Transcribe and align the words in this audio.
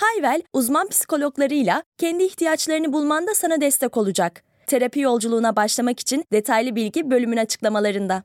Hayvel, 0.00 0.42
uzman 0.52 0.88
psikologlarıyla 0.88 1.82
kendi 1.98 2.24
ihtiyaçlarını 2.24 2.92
bulmanda 2.92 3.34
sana 3.34 3.60
destek 3.60 3.96
olacak. 3.96 4.44
Terapi 4.66 5.00
yolculuğuna 5.00 5.56
başlamak 5.56 6.00
için 6.00 6.24
detaylı 6.32 6.76
bilgi 6.76 7.10
bölümün 7.10 7.36
açıklamalarında. 7.36 8.22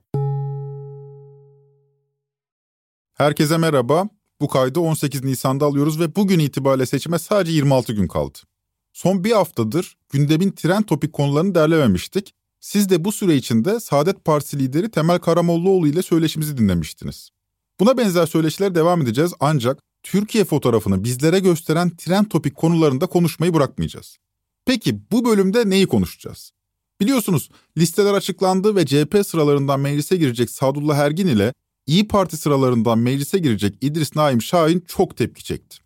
Herkese 3.14 3.58
merhaba. 3.58 4.08
Bu 4.42 4.48
kaydı 4.48 4.80
18 4.80 5.24
Nisan'da 5.24 5.66
alıyoruz 5.66 6.00
ve 6.00 6.16
bugün 6.16 6.40
itibariyle 6.40 6.86
seçime 6.86 7.20
sadece 7.20 7.52
26 7.52 7.94
gün 7.94 8.08
kaldı. 8.08 8.38
Son 8.94 9.24
bir 9.24 9.32
haftadır 9.32 9.98
gündemin 10.10 10.52
tren 10.52 10.84
topik 10.84 11.14
konularını 11.14 11.56
derlememiştik. 11.56 12.34
Siz 12.60 12.90
de 12.90 13.06
bu 13.06 13.12
süre 13.12 13.36
içinde 13.36 13.80
Saadet 13.80 14.26
Partisi 14.26 14.60
lideri 14.60 14.92
Temel 14.92 15.20
Karamollaoğlu 15.20 15.88
ile 15.88 16.02
söyleşimizi 16.02 16.58
dinlemiştiniz. 16.58 17.30
Buna 17.80 17.98
benzer 17.98 18.26
söyleşilere 18.26 18.76
devam 18.76 19.02
edeceğiz 19.02 19.34
ancak 19.40 19.80
Türkiye 20.04 20.46
fotoğrafını 20.46 21.04
bizlere 21.04 21.40
gösteren 21.40 21.90
tren 21.90 22.26
topik 22.26 22.56
konularında 22.56 23.06
konuşmayı 23.08 23.54
bırakmayacağız. 23.54 24.18
Peki 24.66 25.00
bu 25.12 25.26
bölümde 25.26 25.70
neyi 25.70 25.88
konuşacağız? 25.88 26.52
Biliyorsunuz 27.02 27.50
listeler 27.78 28.14
açıklandı 28.14 28.76
ve 28.76 28.86
CHP 28.86 29.26
sıralarından 29.26 29.80
meclise 29.80 30.18
girecek 30.18 30.50
Sadullah 30.50 30.98
Ergin 30.98 31.28
ile 31.28 31.54
İyi 31.88 32.08
Parti 32.08 32.38
sıralarından 32.38 33.00
meclise 33.00 33.40
girecek 33.40 33.76
İdris 33.82 34.16
Naim 34.16 34.42
Şahin 34.42 34.84
çok 34.88 35.18
tepki 35.18 35.44
çekti. 35.44 35.78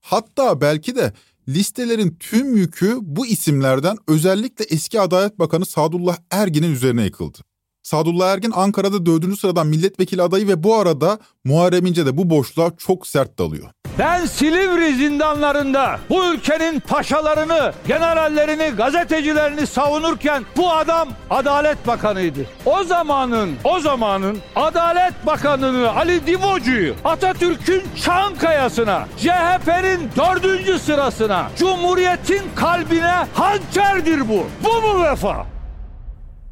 Hatta 0.00 0.60
belki 0.60 0.96
de 0.96 1.12
listelerin 1.48 2.16
tüm 2.20 2.56
yükü 2.56 2.98
bu 3.02 3.26
isimlerden 3.26 3.96
özellikle 4.08 4.64
eski 4.64 5.00
Adalet 5.00 5.38
Bakanı 5.38 5.66
Sadullah 5.66 6.18
Ergin'in 6.30 6.72
üzerine 6.72 7.04
yıkıldı. 7.04 7.38
Sadullah 7.82 8.32
Ergin 8.32 8.52
Ankara'da 8.54 9.06
dördüncü 9.06 9.36
sıradan 9.36 9.66
milletvekili 9.66 10.22
adayı 10.22 10.48
ve 10.48 10.62
bu 10.62 10.76
arada 10.76 11.18
Muharrem 11.44 11.86
İnce 11.86 12.06
de 12.06 12.16
bu 12.16 12.30
boşluğa 12.30 12.70
çok 12.78 13.06
sert 13.06 13.38
dalıyor. 13.38 13.68
Ben 13.98 14.26
Silivri 14.26 14.94
zindanlarında 14.94 16.00
bu 16.10 16.34
ülkenin 16.34 16.80
paşalarını, 16.80 17.72
generallerini, 17.88 18.76
gazetecilerini 18.76 19.66
savunurken 19.66 20.44
bu 20.56 20.72
adam 20.72 21.08
Adalet 21.30 21.86
Bakanıydı. 21.86 22.40
O 22.66 22.84
zamanın, 22.84 23.50
o 23.64 23.80
zamanın 23.80 24.38
Adalet 24.56 25.26
Bakanını 25.26 25.90
Ali 25.96 26.26
Divocu'yu 26.26 26.94
Atatürk'ün 27.04 27.82
Çankaya'sına, 28.04 29.06
CHP'nin 29.16 30.10
dördüncü 30.16 30.78
sırasına, 30.78 31.50
Cumhuriyet'in 31.58 32.42
kalbine 32.56 33.26
hançerdir 33.34 34.28
bu. 34.28 34.46
Bu 34.64 34.82
mu 34.86 35.04
vefa? 35.04 35.46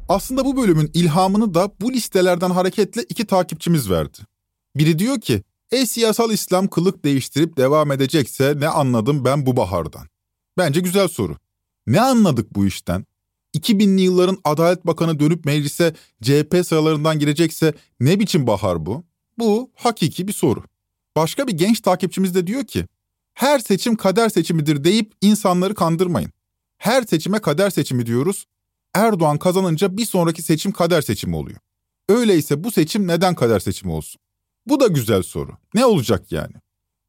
Aslında 0.09 0.45
bu 0.45 0.57
bölümün 0.57 0.91
ilhamını 0.93 1.53
da 1.53 1.71
bu 1.81 1.93
listelerden 1.93 2.49
hareketle 2.49 3.03
iki 3.09 3.25
takipçimiz 3.25 3.89
verdi. 3.89 4.17
Biri 4.75 4.99
diyor 4.99 5.21
ki, 5.21 5.43
e 5.71 5.85
siyasal 5.85 6.31
İslam 6.31 6.67
kılık 6.67 7.05
değiştirip 7.05 7.57
devam 7.57 7.91
edecekse 7.91 8.53
ne 8.57 8.67
anladım 8.67 9.25
ben 9.25 9.45
bu 9.45 9.57
bahardan? 9.57 10.07
Bence 10.57 10.79
güzel 10.79 11.07
soru. 11.07 11.37
Ne 11.87 12.01
anladık 12.01 12.55
bu 12.55 12.65
işten? 12.65 13.05
2000'li 13.57 14.01
yılların 14.01 14.37
Adalet 14.43 14.87
Bakanı 14.87 15.19
dönüp 15.19 15.45
meclise 15.45 15.93
CHP 16.21 16.65
sıralarından 16.65 17.19
girecekse 17.19 17.73
ne 17.99 18.19
biçim 18.19 18.47
bahar 18.47 18.85
bu? 18.85 19.03
Bu 19.37 19.71
hakiki 19.75 20.27
bir 20.27 20.33
soru. 20.33 20.63
Başka 21.15 21.47
bir 21.47 21.53
genç 21.53 21.79
takipçimiz 21.79 22.35
de 22.35 22.47
diyor 22.47 22.63
ki, 22.63 22.85
her 23.33 23.59
seçim 23.59 23.95
kader 23.95 24.29
seçimidir 24.29 24.83
deyip 24.83 25.13
insanları 25.21 25.75
kandırmayın. 25.75 26.31
Her 26.77 27.03
seçime 27.03 27.39
kader 27.39 27.69
seçimi 27.69 28.05
diyoruz. 28.05 28.45
Erdoğan 28.95 29.37
kazanınca 29.37 29.97
bir 29.97 30.05
sonraki 30.05 30.41
seçim 30.41 30.71
kader 30.71 31.01
seçimi 31.01 31.35
oluyor. 31.35 31.59
Öyleyse 32.09 32.63
bu 32.63 32.71
seçim 32.71 33.07
neden 33.07 33.35
kader 33.35 33.59
seçimi 33.59 33.91
olsun? 33.91 34.21
Bu 34.65 34.79
da 34.79 34.87
güzel 34.87 35.23
soru. 35.23 35.51
Ne 35.73 35.85
olacak 35.85 36.31
yani? 36.31 36.53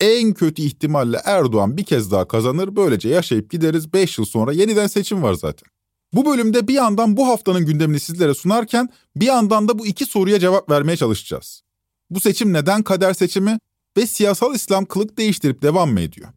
En 0.01 0.35
kötü 0.35 0.63
ihtimalle 0.63 1.21
Erdoğan 1.25 1.77
bir 1.77 1.85
kez 1.85 2.11
daha 2.11 2.29
kazanır, 2.29 2.77
böylece 2.77 3.09
yaşayıp 3.09 3.51
gideriz 3.51 3.93
5 3.93 4.19
yıl 4.19 4.25
sonra 4.25 4.53
yeniden 4.53 4.87
seçim 4.87 5.23
var 5.23 5.35
zaten. 5.35 5.69
Bu 6.13 6.27
bölümde 6.27 6.69
bir 6.69 6.75
yandan 6.75 7.17
bu 7.17 7.29
haftanın 7.29 7.67
gündemini 7.67 8.01
sizlere 8.01 8.35
sunarken 8.35 8.89
bir 9.17 9.27
yandan 9.27 9.69
da 9.69 9.79
bu 9.79 9.87
iki 9.87 10.07
soruya 10.07 10.41
cevap 10.41 10.71
vermeye 10.71 10.97
çalışacağız. 10.97 11.63
Bu 12.11 12.21
seçim 12.21 12.53
neden 12.53 12.83
kader 12.83 13.15
seçimi 13.15 13.59
ve 13.97 14.07
siyasal 14.07 14.55
İslam 14.55 14.85
kılık 14.85 15.19
değiştirip 15.19 15.63
devam 15.63 15.93
mı 15.93 16.01
ediyor? 16.01 16.29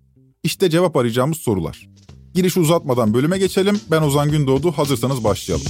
İşte 0.44 0.70
cevap 0.70 0.96
arayacağımız 0.96 1.38
sorular. 1.38 1.93
Girişi 2.34 2.60
uzatmadan 2.60 3.14
bölüme 3.14 3.38
geçelim. 3.38 3.80
Ben 3.92 4.02
Ozan 4.02 4.32
Gündoğdu. 4.32 4.72
Hazırsanız 4.72 5.24
başlayalım. 5.24 5.66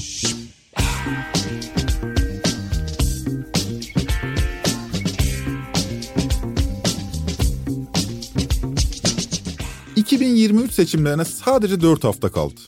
2023 9.95 10.71
seçimlerine 10.71 11.25
sadece 11.25 11.81
4 11.81 12.03
hafta 12.03 12.31
kaldı. 12.31 12.59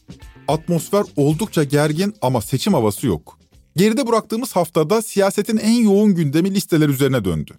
Atmosfer 0.48 1.04
oldukça 1.16 1.64
gergin 1.64 2.14
ama 2.22 2.42
seçim 2.42 2.74
havası 2.74 3.08
yok. 3.08 3.40
Geride 3.76 4.08
bıraktığımız 4.08 4.56
haftada 4.56 5.02
siyasetin 5.02 5.58
en 5.58 5.84
yoğun 5.84 6.16
gündemi 6.16 6.56
listeler 6.56 6.90
üzerine 6.90 7.26
döndü. 7.26 7.54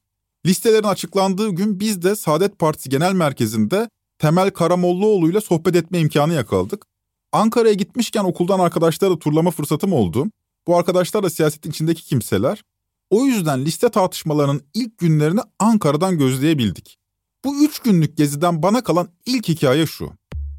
Listelerin 0.46 0.82
açıklandığı 0.82 1.50
gün 1.50 1.80
biz 1.80 2.02
de 2.02 2.16
Saadet 2.16 2.58
Partisi 2.58 2.90
Genel 2.90 3.12
Merkezi'nde 3.12 3.88
Temel 4.18 4.50
Karamollaoğlu 4.50 5.30
ile 5.30 5.40
sohbet 5.40 5.76
etme 5.76 5.98
imkanı 5.98 6.32
yakaladık. 6.32 6.86
Ankara'ya 7.32 7.74
gitmişken 7.74 8.24
okuldan 8.24 8.58
arkadaşlarla 8.58 9.18
turlama 9.18 9.50
fırsatım 9.50 9.92
oldu. 9.92 10.26
Bu 10.66 10.78
arkadaşlar 10.78 11.22
da 11.22 11.30
siyasetin 11.30 11.70
içindeki 11.70 12.04
kimseler. 12.04 12.62
O 13.10 13.24
yüzden 13.24 13.64
liste 13.64 13.88
tartışmalarının 13.88 14.62
ilk 14.74 14.98
günlerini 14.98 15.40
Ankara'dan 15.58 16.18
gözleyebildik. 16.18 16.98
Bu 17.44 17.64
üç 17.64 17.78
günlük 17.78 18.16
geziden 18.16 18.62
bana 18.62 18.84
kalan 18.84 19.08
ilk 19.26 19.48
hikaye 19.48 19.86
şu. 19.86 20.10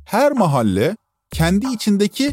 Her 0.06 0.31
mahalle 0.31 0.96
kendi 1.31 1.67
içindeki 1.73 2.31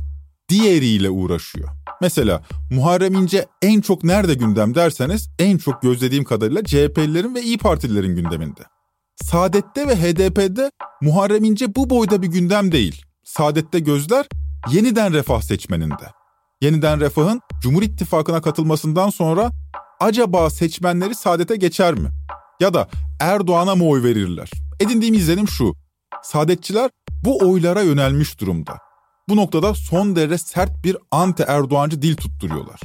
diğeriyle 0.49 1.11
uğraşıyor. 1.11 1.69
Mesela 2.01 2.43
Muharrem 2.71 3.15
İnce 3.15 3.47
en 3.63 3.81
çok 3.81 4.05
nerede 4.05 4.35
gündem 4.35 4.75
derseniz 4.75 5.29
en 5.39 5.59
çok 5.59 5.83
gözlediğim 5.83 6.25
kadarıyla 6.25 6.65
CHP'lilerin 6.65 7.35
ve 7.35 7.43
İyi 7.43 7.59
Partililerin 7.59 8.17
gündeminde. 8.17 8.74
Saadet'te 9.23 9.89
ve 9.89 9.97
HDP'de 9.97 10.71
Muharrem 11.03 11.45
İnce 11.45 11.75
bu 11.75 11.91
boyda 11.91 12.23
bir 12.23 12.27
gündem 12.27 12.73
değil. 12.73 13.03
Saadet'te 13.25 13.79
gözler 13.79 14.27
yeniden 14.71 15.13
refah 15.13 15.41
seçmeninde. 15.41 16.11
Yeniden 16.61 17.01
refahın 17.01 17.41
Cumhur 17.61 17.83
İttifakı'na 17.83 18.43
katılmasından 18.43 19.11
sonra 19.11 19.51
acaba 20.01 20.51
seçmenleri 20.51 21.15
Saadet'e 21.15 21.57
geçer 21.57 21.95
mi? 21.95 22.09
Ya 22.61 22.75
da 22.75 22.89
Erdoğan'a 23.21 23.75
mı 23.75 23.89
oy 23.89 24.03
verirler? 24.03 24.51
Edindiğim 24.81 25.15
izlenim 25.15 25.49
şu. 25.49 25.75
Saadetçiler 26.23 26.91
bu 27.25 27.39
oylara 27.39 27.83
yönelmiş 27.83 28.41
durumda. 28.41 28.79
Bu 29.29 29.37
noktada 29.37 29.75
son 29.75 30.17
derece 30.17 30.39
sert 30.39 30.85
bir 30.85 30.97
anti 31.11 31.43
Erdoğancı 31.43 32.03
dil 32.03 32.17
tutturuyorlar. 32.17 32.81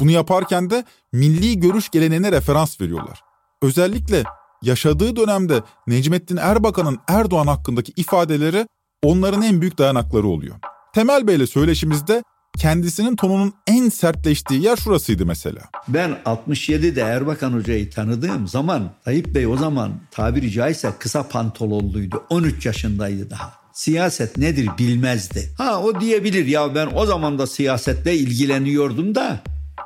Bunu 0.00 0.10
yaparken 0.10 0.70
de 0.70 0.84
milli 1.12 1.60
görüş 1.60 1.88
geleneğine 1.88 2.32
referans 2.32 2.80
veriyorlar. 2.80 3.20
Özellikle 3.62 4.24
yaşadığı 4.62 5.16
dönemde 5.16 5.62
Necmettin 5.86 6.36
Erbakan'ın 6.36 6.98
Erdoğan 7.08 7.46
hakkındaki 7.46 7.92
ifadeleri 7.96 8.66
onların 9.02 9.42
en 9.42 9.60
büyük 9.60 9.78
dayanakları 9.78 10.26
oluyor. 10.26 10.56
Temel 10.94 11.26
Bey'le 11.26 11.46
söyleşimizde 11.46 12.22
kendisinin 12.58 13.16
tonunun 13.16 13.52
en 13.66 13.88
sertleştiği 13.88 14.62
yer 14.62 14.76
şurasıydı 14.76 15.26
mesela. 15.26 15.60
Ben 15.88 16.18
67'de 16.24 17.00
Erbakan 17.00 17.52
Hoca'yı 17.52 17.90
tanıdığım 17.90 18.48
zaman 18.48 18.90
Tayyip 19.04 19.34
Bey 19.34 19.46
o 19.46 19.56
zaman 19.56 19.92
tabiri 20.10 20.50
caizse 20.50 20.92
kısa 20.98 21.28
pantololluydu. 21.28 22.24
13 22.30 22.66
yaşındaydı 22.66 23.30
daha. 23.30 23.52
Siyaset 23.72 24.36
nedir 24.36 24.70
bilmezdi. 24.78 25.54
Ha 25.58 25.80
o 25.80 26.00
diyebilir 26.00 26.46
ya 26.46 26.74
ben 26.74 26.88
o 26.94 27.06
zaman 27.06 27.38
da 27.38 27.46
siyasetle 27.46 28.16
ilgileniyordum 28.16 29.14
da 29.14 29.40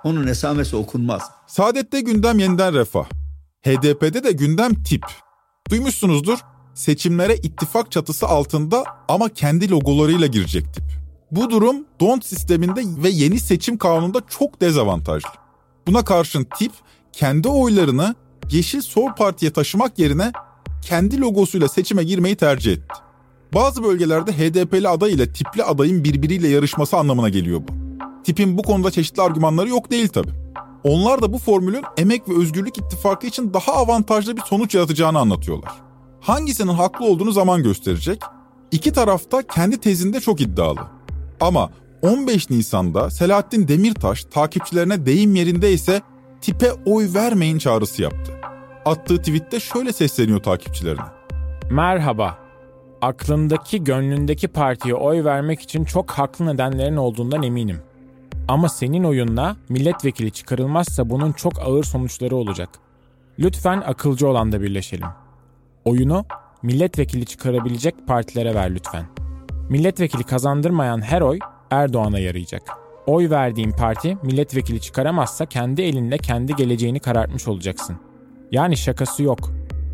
onun 0.04 0.26
esamesi 0.26 0.76
okunmaz. 0.76 1.22
Saadet'te 1.46 2.00
gündem 2.00 2.38
yeniden 2.38 2.74
refah. 2.74 3.04
HDP'de 3.62 4.24
de 4.24 4.32
gündem 4.32 4.82
tip. 4.82 5.02
Duymuşsunuzdur. 5.70 6.38
Seçimlere 6.74 7.36
ittifak 7.36 7.92
çatısı 7.92 8.26
altında 8.26 8.84
ama 9.08 9.28
kendi 9.28 9.70
logolarıyla 9.70 10.26
girecek 10.26 10.74
tip. 10.74 10.84
Bu 11.30 11.50
durum 11.50 11.76
DONT 12.00 12.24
sisteminde 12.24 12.82
ve 13.02 13.08
yeni 13.08 13.40
seçim 13.40 13.78
kanununda 13.78 14.22
çok 14.28 14.60
dezavantajlı. 14.60 15.28
Buna 15.86 16.04
karşın 16.04 16.46
tip 16.58 16.72
kendi 17.12 17.48
oylarını 17.48 18.14
Yeşil 18.50 18.80
Sol 18.80 19.08
Parti'ye 19.18 19.52
taşımak 19.52 19.98
yerine 19.98 20.32
kendi 20.82 21.20
logosuyla 21.20 21.68
seçime 21.68 22.04
girmeyi 22.04 22.36
tercih 22.36 22.72
etti. 22.72 22.94
Bazı 23.54 23.84
bölgelerde 23.84 24.32
HDP'li 24.32 24.88
aday 24.88 25.12
ile 25.12 25.32
tipli 25.32 25.64
adayın 25.64 26.04
birbiriyle 26.04 26.48
yarışması 26.48 26.96
anlamına 26.96 27.28
geliyor 27.28 27.60
bu. 27.68 27.72
Tipin 28.24 28.58
bu 28.58 28.62
konuda 28.62 28.90
çeşitli 28.90 29.22
argümanları 29.22 29.68
yok 29.68 29.90
değil 29.90 30.08
tabi. 30.08 30.41
Onlar 30.84 31.22
da 31.22 31.32
bu 31.32 31.38
formülün 31.38 31.84
Emek 31.96 32.28
ve 32.28 32.38
Özgürlük 32.38 32.78
İttifakı 32.78 33.26
için 33.26 33.54
daha 33.54 33.72
avantajlı 33.72 34.36
bir 34.36 34.42
sonuç 34.42 34.74
yaratacağını 34.74 35.18
anlatıyorlar. 35.18 35.72
Hangisinin 36.20 36.72
haklı 36.72 37.06
olduğunu 37.06 37.32
zaman 37.32 37.62
gösterecek. 37.62 38.22
İki 38.70 38.92
tarafta 38.92 39.42
kendi 39.42 39.80
tezinde 39.80 40.20
çok 40.20 40.40
iddialı. 40.40 40.80
Ama 41.40 41.70
15 42.02 42.50
Nisan'da 42.50 43.10
Selahattin 43.10 43.68
Demirtaş 43.68 44.24
takipçilerine 44.24 45.06
deyim 45.06 45.34
yerinde 45.34 45.72
ise 45.72 46.00
tipe 46.40 46.72
oy 46.86 47.14
vermeyin 47.14 47.58
çağrısı 47.58 48.02
yaptı. 48.02 48.32
Attığı 48.84 49.18
tweette 49.18 49.60
şöyle 49.60 49.92
sesleniyor 49.92 50.42
takipçilerine. 50.42 51.02
Merhaba. 51.70 52.38
Aklındaki, 53.02 53.84
gönlündeki 53.84 54.48
partiye 54.48 54.94
oy 54.94 55.24
vermek 55.24 55.60
için 55.60 55.84
çok 55.84 56.10
haklı 56.10 56.46
nedenlerin 56.46 56.96
olduğundan 56.96 57.42
eminim. 57.42 57.78
Ama 58.48 58.68
senin 58.68 59.04
oyunla 59.04 59.56
milletvekili 59.68 60.30
çıkarılmazsa 60.30 61.10
bunun 61.10 61.32
çok 61.32 61.58
ağır 61.58 61.84
sonuçları 61.84 62.36
olacak. 62.36 62.68
Lütfen 63.38 63.82
akılcı 63.86 64.28
olan 64.28 64.52
da 64.52 64.60
birleşelim. 64.60 65.08
Oyunu 65.84 66.24
milletvekili 66.62 67.26
çıkarabilecek 67.26 67.94
partilere 68.06 68.54
ver 68.54 68.74
lütfen. 68.74 69.04
Milletvekili 69.68 70.24
kazandırmayan 70.24 71.00
her 71.00 71.20
oy 71.20 71.38
Erdoğan'a 71.70 72.18
yarayacak. 72.18 72.62
Oy 73.06 73.30
verdiğin 73.30 73.70
parti 73.70 74.18
milletvekili 74.22 74.80
çıkaramazsa 74.80 75.46
kendi 75.46 75.82
elinde 75.82 76.18
kendi 76.18 76.56
geleceğini 76.56 77.00
karartmış 77.00 77.48
olacaksın. 77.48 77.96
Yani 78.52 78.76
şakası 78.76 79.22
yok. 79.22 79.38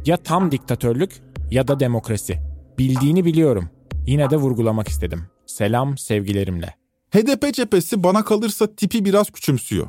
Ya 0.06 0.16
tam 0.16 0.50
diktatörlük 0.50 1.22
ya 1.50 1.68
da 1.68 1.80
demokrasi. 1.80 2.38
Bildiğini 2.78 3.24
biliyorum. 3.24 3.70
Yine 4.06 4.30
de 4.30 4.36
vurgulamak 4.36 4.88
istedim. 4.88 5.22
Selam 5.46 5.98
sevgilerimle. 5.98 6.77
HDP 7.10 7.54
cephesi 7.54 8.02
bana 8.02 8.24
kalırsa 8.24 8.74
tipi 8.74 9.04
biraz 9.04 9.30
küçümsüyor. 9.30 9.88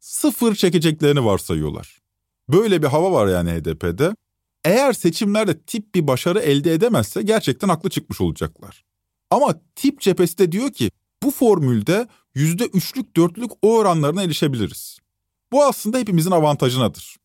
Sıfır 0.00 0.54
çekeceklerini 0.54 1.24
varsayıyorlar. 1.24 2.00
Böyle 2.48 2.82
bir 2.82 2.86
hava 2.86 3.12
var 3.12 3.28
yani 3.28 3.50
HDP'de. 3.50 4.14
Eğer 4.64 4.92
seçimlerde 4.92 5.60
tip 5.60 5.94
bir 5.94 6.06
başarı 6.06 6.40
elde 6.40 6.72
edemezse 6.72 7.22
gerçekten 7.22 7.68
haklı 7.68 7.90
çıkmış 7.90 8.20
olacaklar. 8.20 8.84
Ama 9.30 9.60
tip 9.74 10.00
cephesi 10.00 10.38
de 10.38 10.52
diyor 10.52 10.70
ki 10.72 10.90
bu 11.22 11.30
formülde 11.30 12.08
yüzde 12.34 12.64
üçlük 12.64 13.16
dörtlük 13.16 13.50
o 13.62 13.76
oranlarına 13.76 14.22
erişebiliriz. 14.22 14.98
Bu 15.52 15.64
aslında 15.64 15.98
hepimizin 15.98 16.30
avantajınadır. 16.30 17.16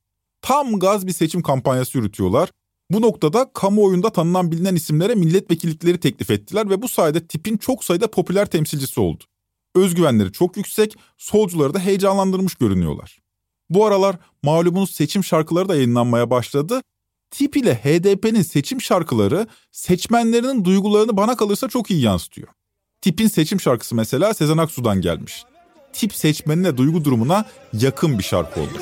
Tam 0.41 0.79
gaz 0.79 1.07
bir 1.07 1.11
seçim 1.11 1.41
kampanyası 1.41 1.97
yürütüyorlar. 1.97 2.49
Bu 2.89 3.01
noktada 3.01 3.51
kamuoyunda 3.53 4.09
tanınan 4.09 4.51
bilinen 4.51 4.75
isimlere 4.75 5.15
milletvekillikleri 5.15 5.99
teklif 5.99 6.31
ettiler 6.31 6.69
ve 6.69 6.81
bu 6.81 6.87
sayede 6.87 7.27
tipin 7.27 7.57
çok 7.57 7.83
sayıda 7.83 8.11
popüler 8.11 8.45
temsilcisi 8.45 8.99
oldu. 8.99 9.23
Özgüvenleri 9.75 10.31
çok 10.31 10.57
yüksek, 10.57 10.95
solcuları 11.17 11.73
da 11.73 11.79
heyecanlandırmış 11.79 12.55
görünüyorlar. 12.55 13.17
Bu 13.69 13.85
aralar 13.85 14.15
malumunuz 14.43 14.91
seçim 14.91 15.23
şarkıları 15.23 15.69
da 15.69 15.75
yayınlanmaya 15.75 16.29
başladı. 16.29 16.81
Tip 17.31 17.57
ile 17.57 17.75
HDP'nin 17.75 18.41
seçim 18.41 18.81
şarkıları 18.81 19.47
seçmenlerinin 19.71 20.65
duygularını 20.65 21.17
bana 21.17 21.35
kalırsa 21.35 21.67
çok 21.69 21.91
iyi 21.91 22.01
yansıtıyor. 22.01 22.47
Tip'in 23.01 23.27
seçim 23.27 23.61
şarkısı 23.61 23.95
mesela 23.95 24.33
Sezen 24.33 24.57
Aksu'dan 24.57 25.01
gelmiş. 25.01 25.43
Tip 25.93 26.15
seçmenine 26.15 26.77
duygu 26.77 27.05
durumuna 27.05 27.45
yakın 27.73 28.19
bir 28.19 28.23
şarkı 28.23 28.59
olur. 28.59 28.81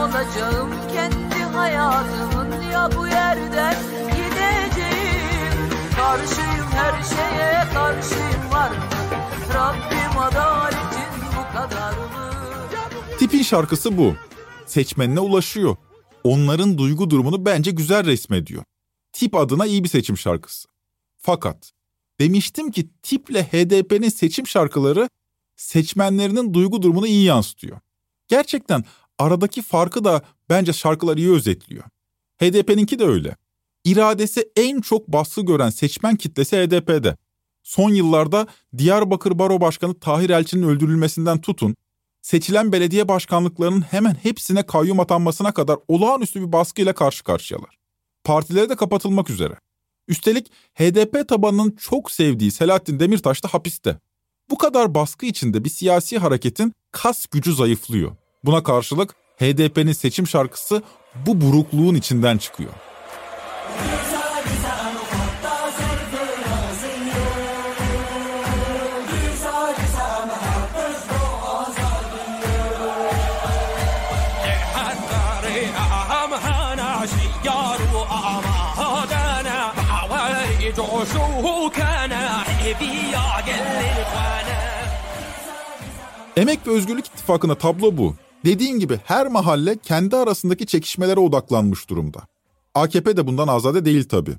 olacağım 0.00 0.79
hayatımın 2.00 2.62
ya 2.62 2.90
bu 2.96 3.06
yerden 3.06 3.76
gideceğim 4.06 5.70
karşıyım 5.96 6.66
her 6.72 7.02
şeye 7.02 7.74
karşıyım 7.74 8.50
var 8.52 8.72
Rabbim 9.54 10.18
adaletin 10.18 11.22
bu 11.36 11.56
kadar 11.56 11.92
mı? 11.92 12.30
Tipin 13.18 13.42
şarkısı 13.42 13.98
bu 13.98 14.14
seçmenine 14.66 15.20
ulaşıyor. 15.20 15.76
Onların 16.24 16.78
duygu 16.78 17.10
durumunu 17.10 17.46
bence 17.46 17.70
güzel 17.70 18.06
resmediyor. 18.06 18.64
Tip 19.12 19.34
adına 19.34 19.66
iyi 19.66 19.84
bir 19.84 19.88
seçim 19.88 20.18
şarkısı. 20.18 20.68
Fakat 21.16 21.72
demiştim 22.20 22.70
ki 22.70 22.88
tiple 23.02 23.44
HDP'nin 23.44 24.08
seçim 24.08 24.46
şarkıları 24.46 25.08
seçmenlerinin 25.56 26.54
duygu 26.54 26.82
durumunu 26.82 27.06
iyi 27.06 27.24
yansıtıyor. 27.24 27.80
Gerçekten 28.28 28.84
aradaki 29.20 29.62
farkı 29.62 30.04
da 30.04 30.22
bence 30.48 30.72
şarkılar 30.72 31.16
iyi 31.16 31.30
özetliyor. 31.30 31.84
HDP'ninki 32.42 32.98
de 32.98 33.04
öyle. 33.04 33.36
İradesi 33.84 34.48
en 34.56 34.80
çok 34.80 35.08
baskı 35.08 35.40
gören 35.40 35.70
seçmen 35.70 36.16
kitlesi 36.16 36.56
HDP'de. 36.56 37.16
Son 37.62 37.90
yıllarda 37.90 38.46
Diyarbakır 38.78 39.38
Baro 39.38 39.60
Başkanı 39.60 40.00
Tahir 40.00 40.30
Elçi'nin 40.30 40.68
öldürülmesinden 40.68 41.40
tutun, 41.40 41.76
seçilen 42.22 42.72
belediye 42.72 43.08
başkanlıklarının 43.08 43.80
hemen 43.80 44.14
hepsine 44.14 44.62
kayyum 44.62 45.00
atanmasına 45.00 45.54
kadar 45.54 45.78
olağanüstü 45.88 46.40
bir 46.40 46.52
baskıyla 46.52 46.92
karşı 46.92 47.24
karşıyalar. 47.24 47.78
Partileri 48.24 48.68
de 48.68 48.76
kapatılmak 48.76 49.30
üzere. 49.30 49.54
Üstelik 50.08 50.50
HDP 50.74 51.28
tabanının 51.28 51.70
çok 51.70 52.10
sevdiği 52.10 52.50
Selahattin 52.50 53.00
Demirtaş 53.00 53.44
da 53.44 53.48
hapiste. 53.48 53.98
Bu 54.50 54.58
kadar 54.58 54.94
baskı 54.94 55.26
içinde 55.26 55.64
bir 55.64 55.70
siyasi 55.70 56.18
hareketin 56.18 56.72
kas 56.92 57.26
gücü 57.26 57.54
zayıflıyor. 57.54 58.16
Buna 58.44 58.62
karşılık 58.62 59.14
HDP'nin 59.40 59.92
seçim 59.92 60.26
şarkısı 60.26 60.82
bu 61.26 61.40
burukluğun 61.40 61.94
içinden 61.94 62.38
çıkıyor. 62.38 62.72
Emek 86.36 86.66
ve 86.66 86.70
Özgürlük 86.70 87.06
İttifakı'na 87.06 87.54
tablo 87.54 87.96
bu. 87.96 88.14
Dediğim 88.44 88.80
gibi 88.80 89.00
her 89.04 89.26
mahalle 89.26 89.78
kendi 89.78 90.16
arasındaki 90.16 90.66
çekişmelere 90.66 91.20
odaklanmış 91.20 91.90
durumda. 91.90 92.26
AKP 92.74 93.16
de 93.16 93.26
bundan 93.26 93.48
azade 93.48 93.84
değil 93.84 94.04
tabii. 94.08 94.34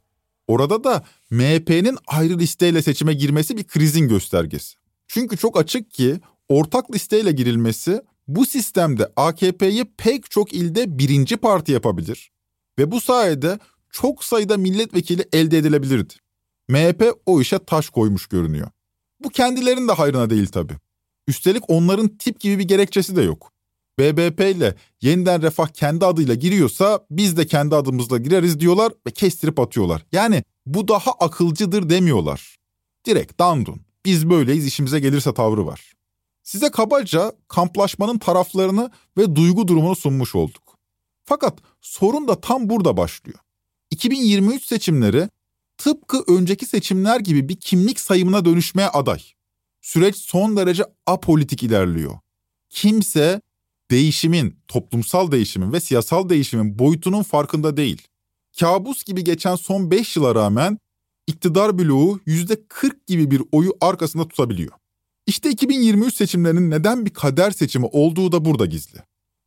Orada 0.47 0.83
da 0.83 1.03
MHP'nin 1.29 1.97
ayrı 2.07 2.39
listeyle 2.39 2.81
seçime 2.81 3.13
girmesi 3.13 3.57
bir 3.57 3.63
krizin 3.63 4.07
göstergesi. 4.07 4.75
Çünkü 5.07 5.37
çok 5.37 5.59
açık 5.59 5.91
ki 5.91 6.19
ortak 6.49 6.95
listeyle 6.95 7.31
girilmesi 7.31 8.01
bu 8.27 8.45
sistemde 8.45 9.11
AKP'yi 9.15 9.85
pek 9.97 10.31
çok 10.31 10.53
ilde 10.53 10.99
birinci 10.99 11.37
parti 11.37 11.71
yapabilir. 11.71 12.31
Ve 12.79 12.91
bu 12.91 13.01
sayede 13.01 13.59
çok 13.91 14.23
sayıda 14.23 14.57
milletvekili 14.57 15.25
elde 15.33 15.57
edilebilirdi. 15.57 16.13
MHP 16.69 17.13
o 17.25 17.41
işe 17.41 17.59
taş 17.59 17.89
koymuş 17.89 18.27
görünüyor. 18.27 18.67
Bu 19.19 19.29
kendilerinin 19.29 19.87
de 19.87 19.91
hayrına 19.91 20.29
değil 20.29 20.47
tabii. 20.47 20.73
Üstelik 21.27 21.63
onların 21.67 22.07
tip 22.07 22.39
gibi 22.39 22.59
bir 22.59 22.67
gerekçesi 22.67 23.15
de 23.15 23.21
yok. 23.21 23.51
BBP 24.01 24.39
ile 24.55 24.75
yeniden 25.01 25.41
refah 25.41 25.67
kendi 25.67 26.05
adıyla 26.05 26.35
giriyorsa 26.35 27.05
biz 27.11 27.37
de 27.37 27.47
kendi 27.47 27.75
adımızla 27.75 28.17
gireriz 28.17 28.59
diyorlar 28.59 28.93
ve 29.07 29.11
kestirip 29.11 29.59
atıyorlar. 29.59 30.05
Yani 30.11 30.43
bu 30.65 30.87
daha 30.87 31.11
akılcıdır 31.11 31.89
demiyorlar. 31.89 32.57
Direkt 33.05 33.39
dandun. 33.39 33.81
Biz 34.05 34.29
böyleyiz 34.29 34.65
işimize 34.65 34.99
gelirse 34.99 35.33
tavrı 35.33 35.65
var. 35.65 35.93
Size 36.43 36.71
kabaca 36.71 37.31
kamplaşmanın 37.47 38.17
taraflarını 38.17 38.91
ve 39.17 39.35
duygu 39.35 39.67
durumunu 39.67 39.95
sunmuş 39.95 40.35
olduk. 40.35 40.77
Fakat 41.23 41.59
sorun 41.81 42.27
da 42.27 42.41
tam 42.41 42.69
burada 42.69 42.97
başlıyor. 42.97 43.39
2023 43.91 44.65
seçimleri 44.65 45.29
tıpkı 45.77 46.23
önceki 46.27 46.65
seçimler 46.65 47.19
gibi 47.19 47.49
bir 47.49 47.55
kimlik 47.55 47.99
sayımına 47.99 48.45
dönüşmeye 48.45 48.87
aday. 48.87 49.21
Süreç 49.81 50.15
son 50.15 50.57
derece 50.57 50.83
apolitik 51.05 51.63
ilerliyor. 51.63 52.19
Kimse 52.69 53.41
değişimin, 53.91 54.59
toplumsal 54.67 55.31
değişimin 55.31 55.73
ve 55.73 55.79
siyasal 55.79 56.29
değişimin 56.29 56.79
boyutunun 56.79 57.23
farkında 57.23 57.77
değil. 57.77 58.07
Kabus 58.59 59.03
gibi 59.03 59.23
geçen 59.23 59.55
son 59.55 59.91
5 59.91 60.17
yıla 60.17 60.35
rağmen 60.35 60.77
iktidar 61.27 61.79
bloğu 61.79 62.19
%40 62.27 62.91
gibi 63.07 63.31
bir 63.31 63.41
oyu 63.51 63.73
arkasında 63.81 64.27
tutabiliyor. 64.27 64.71
İşte 65.27 65.49
2023 65.49 66.15
seçimlerinin 66.15 66.71
neden 66.71 67.05
bir 67.05 67.09
kader 67.09 67.51
seçimi 67.51 67.85
olduğu 67.85 68.31
da 68.31 68.45
burada 68.45 68.65
gizli. 68.65 68.99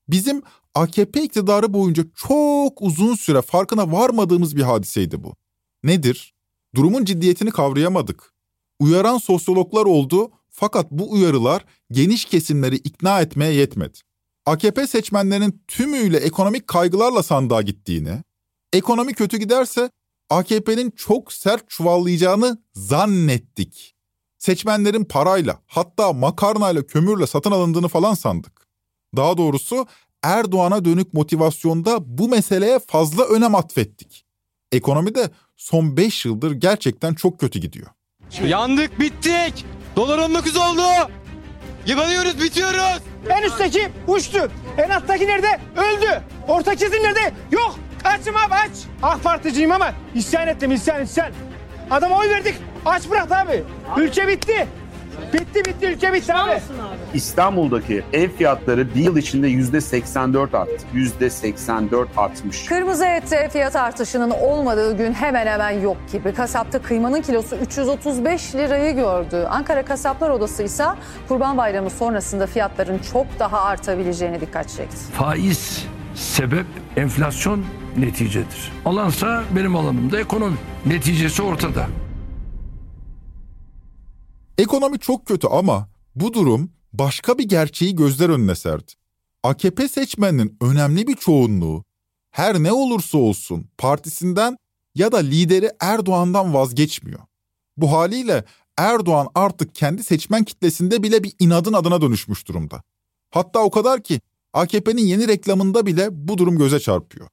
Bizim 0.08 0.42
AKP 0.74 1.22
iktidarı 1.22 1.72
boyunca 1.72 2.04
çok 2.16 2.82
uzun 2.82 3.14
süre 3.14 3.42
farkına 3.42 3.92
varmadığımız 3.92 4.56
bir 4.56 4.62
hadiseydi 4.62 5.24
bu. 5.24 5.34
Nedir? 5.82 6.34
Durumun 6.74 7.04
ciddiyetini 7.04 7.50
kavrayamadık. 7.50 8.32
Uyaran 8.78 9.18
sosyologlar 9.18 9.84
oldu 9.84 10.30
fakat 10.50 10.90
bu 10.90 11.12
uyarılar 11.12 11.64
geniş 11.92 12.24
kesimleri 12.24 12.76
ikna 12.76 13.20
etmeye 13.20 13.52
yetmedi. 13.52 13.98
AKP 14.46 14.86
seçmenlerinin 14.86 15.62
tümüyle 15.68 16.16
ekonomik 16.16 16.66
kaygılarla 16.66 17.22
sandığa 17.22 17.62
gittiğini, 17.62 18.22
ekonomi 18.72 19.14
kötü 19.14 19.36
giderse 19.36 19.90
AKP'nin 20.30 20.90
çok 20.90 21.32
sert 21.32 21.70
çuvallayacağını 21.70 22.58
zannettik. 22.74 23.94
Seçmenlerin 24.38 25.04
parayla 25.04 25.58
hatta 25.66 26.12
makarnayla 26.12 26.86
kömürle 26.86 27.26
satın 27.26 27.50
alındığını 27.50 27.88
falan 27.88 28.14
sandık. 28.14 28.66
Daha 29.16 29.36
doğrusu 29.36 29.86
Erdoğan'a 30.22 30.84
dönük 30.84 31.14
motivasyonda 31.14 32.18
bu 32.18 32.28
meseleye 32.28 32.78
fazla 32.78 33.24
önem 33.24 33.54
atfettik. 33.54 34.24
Ekonomi 34.72 35.14
de 35.14 35.30
son 35.56 35.96
5 35.96 36.24
yıldır 36.24 36.52
gerçekten 36.52 37.14
çok 37.14 37.40
kötü 37.40 37.58
gidiyor. 37.58 37.86
Yandık 38.46 39.00
bittik. 39.00 39.64
Dolar 39.96 40.18
19 40.18 40.56
oldu. 40.56 40.82
Yıkanıyoruz 41.86 42.42
bitiyoruz. 42.42 43.13
En 43.30 43.42
üstteki 43.42 43.88
uçtu. 44.06 44.50
En 44.78 44.90
alttaki 44.90 45.26
nerede? 45.26 45.58
Öldü. 45.76 46.22
Orta 46.48 46.74
kesim 46.74 47.02
nerede? 47.02 47.32
Yok. 47.50 47.74
Açım 48.04 48.36
abi 48.36 48.54
aç. 48.54 48.70
AK 49.02 49.22
Particiyim 49.22 49.72
ama 49.72 49.92
isyan 50.14 50.48
ettim 50.48 50.70
isyan 50.72 51.02
isyan. 51.02 51.28
Adama 51.90 52.18
oy 52.18 52.28
verdik. 52.28 52.54
Aç 52.86 53.10
bırak 53.10 53.32
abi. 53.32 53.64
Ülke 53.96 54.28
bitti. 54.28 54.66
Bitti 55.32 55.64
bitti 55.64 55.86
ülke 55.86 56.12
bitti 56.12 56.34
abi. 56.34 56.60
İstanbul'daki 57.14 58.02
ev 58.12 58.30
fiyatları 58.30 58.94
bir 58.94 59.00
yıl 59.00 59.16
içinde 59.16 59.48
yüzde 59.48 59.80
84 59.80 60.54
arttı. 60.54 60.86
Yüzde 60.94 61.30
84 61.30 62.08
artmış. 62.16 62.64
Kırmızı 62.66 63.04
ette 63.04 63.48
fiyat 63.48 63.76
artışının 63.76 64.30
olmadığı 64.30 64.96
gün 64.96 65.12
hemen 65.12 65.46
hemen 65.46 65.70
yok 65.70 65.96
gibi. 66.12 66.34
Kasapta 66.34 66.82
kıymanın 66.82 67.22
kilosu 67.22 67.56
335 67.56 68.54
lirayı 68.54 68.94
gördü. 68.94 69.46
Ankara 69.50 69.84
Kasaplar 69.84 70.30
Odası 70.30 70.62
ise 70.62 70.84
Kurban 71.28 71.56
Bayramı 71.56 71.90
sonrasında 71.90 72.46
fiyatların 72.46 72.98
çok 72.98 73.26
daha 73.38 73.60
artabileceğine 73.60 74.40
dikkat 74.40 74.68
çekti. 74.68 74.96
Faiz 74.96 75.86
sebep, 76.14 76.66
enflasyon 76.96 77.64
neticedir. 77.96 78.72
Alansa 78.84 79.44
benim 79.56 79.76
alanımda 79.76 80.20
ekonomi. 80.20 80.56
Neticesi 80.86 81.42
ortada. 81.42 81.86
Ekonomi 84.58 84.98
çok 84.98 85.26
kötü 85.26 85.46
ama 85.48 85.88
bu 86.14 86.34
durum 86.34 86.70
başka 86.98 87.38
bir 87.38 87.44
gerçeği 87.48 87.96
gözler 87.96 88.28
önüne 88.28 88.54
serdi. 88.54 88.92
AKP 89.42 89.88
seçmeninin 89.88 90.56
önemli 90.60 91.06
bir 91.06 91.14
çoğunluğu 91.14 91.84
her 92.30 92.62
ne 92.62 92.72
olursa 92.72 93.18
olsun 93.18 93.66
partisinden 93.78 94.56
ya 94.94 95.12
da 95.12 95.18
lideri 95.18 95.70
Erdoğan'dan 95.80 96.54
vazgeçmiyor. 96.54 97.20
Bu 97.76 97.92
haliyle 97.92 98.44
Erdoğan 98.76 99.28
artık 99.34 99.74
kendi 99.74 100.04
seçmen 100.04 100.44
kitlesinde 100.44 101.02
bile 101.02 101.22
bir 101.22 101.32
inadın 101.38 101.72
adına 101.72 102.00
dönüşmüş 102.00 102.48
durumda. 102.48 102.82
Hatta 103.30 103.60
o 103.60 103.70
kadar 103.70 104.02
ki 104.02 104.20
AKP'nin 104.52 105.02
yeni 105.02 105.28
reklamında 105.28 105.86
bile 105.86 106.08
bu 106.10 106.38
durum 106.38 106.58
göze 106.58 106.80
çarpıyor. 106.80 107.28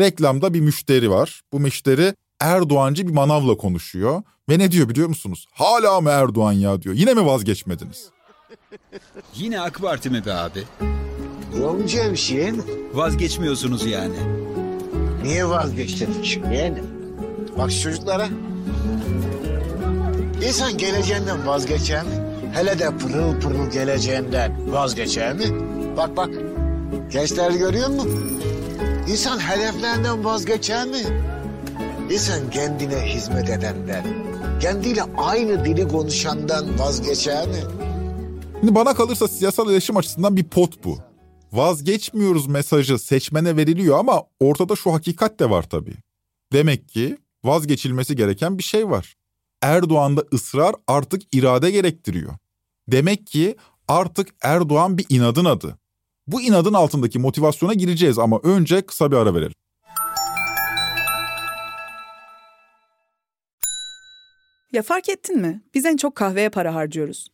Reklamda 0.00 0.54
bir 0.54 0.60
müşteri 0.60 1.10
var. 1.10 1.40
Bu 1.52 1.60
müşteri 1.60 2.14
Erdoğancı 2.40 3.06
bir 3.08 3.12
manavla 3.12 3.56
konuşuyor. 3.56 4.22
Ve 4.48 4.58
ne 4.58 4.70
diyor 4.70 4.88
biliyor 4.88 5.08
musunuz? 5.08 5.46
Hala 5.52 6.00
mı 6.00 6.10
Erdoğan 6.10 6.52
ya 6.52 6.82
diyor. 6.82 6.94
Yine 6.94 7.14
mi 7.14 7.26
vazgeçmediniz? 7.26 8.10
Yine 9.34 9.60
AK 9.60 9.80
Parti 9.80 10.10
mi 10.10 10.26
be 10.26 10.32
abi? 10.32 10.64
Yok 11.60 11.88
Cemşin. 11.88 12.62
Vazgeçmiyorsunuz 12.94 13.86
yani. 13.86 14.16
Niye 15.22 15.48
vazgeçtin 15.48 16.22
şimdi? 16.22 16.84
Bak 17.58 17.70
şu 17.70 17.82
çocuklara. 17.82 18.28
İnsan 20.46 20.78
geleceğinden 20.78 21.46
vazgeçer 21.46 22.02
mi? 22.02 22.10
Hele 22.52 22.78
de 22.78 22.96
pırıl 22.96 23.40
pırıl 23.40 23.70
geleceğinden 23.70 24.72
vazgeçer 24.72 25.34
mi? 25.34 25.44
Bak 25.96 26.16
bak. 26.16 26.30
Gençleri 27.10 27.58
görüyor 27.58 27.88
musun? 27.88 28.42
İnsan 29.08 29.38
hedeflerinden 29.38 30.24
vazgeçer 30.24 30.86
mi? 30.86 30.98
İnsan 32.10 32.50
kendine 32.50 33.00
hizmet 33.00 33.50
edenden, 33.50 34.04
kendiyle 34.60 35.02
aynı 35.16 35.64
dili 35.64 35.88
konuşandan 35.88 36.78
vazgeçer 36.78 37.48
mi? 37.48 37.60
Şimdi 38.64 38.74
bana 38.74 38.94
kalırsa 38.94 39.28
siyasal 39.28 39.70
iletişim 39.70 39.96
açısından 39.96 40.36
bir 40.36 40.44
pot 40.44 40.84
bu. 40.84 40.98
Vazgeçmiyoruz 41.52 42.46
mesajı 42.46 42.98
seçmene 42.98 43.56
veriliyor 43.56 43.98
ama 43.98 44.22
ortada 44.40 44.76
şu 44.76 44.92
hakikat 44.92 45.40
de 45.40 45.50
var 45.50 45.68
tabii. 45.70 45.94
Demek 46.52 46.88
ki 46.88 47.18
vazgeçilmesi 47.44 48.16
gereken 48.16 48.58
bir 48.58 48.62
şey 48.62 48.90
var. 48.90 49.16
Erdoğan'da 49.62 50.24
ısrar 50.32 50.74
artık 50.86 51.22
irade 51.32 51.70
gerektiriyor. 51.70 52.32
Demek 52.88 53.26
ki 53.26 53.56
artık 53.88 54.28
Erdoğan 54.42 54.98
bir 54.98 55.06
inadın 55.08 55.44
adı. 55.44 55.78
Bu 56.26 56.42
inadın 56.42 56.74
altındaki 56.74 57.18
motivasyona 57.18 57.74
gireceğiz 57.74 58.18
ama 58.18 58.40
önce 58.42 58.82
kısa 58.82 59.12
bir 59.12 59.16
ara 59.16 59.34
verelim. 59.34 59.54
Ya 64.72 64.82
fark 64.82 65.08
ettin 65.08 65.40
mi? 65.40 65.62
Biz 65.74 65.84
en 65.86 65.96
çok 65.96 66.14
kahveye 66.14 66.48
para 66.48 66.74
harcıyoruz. 66.74 67.33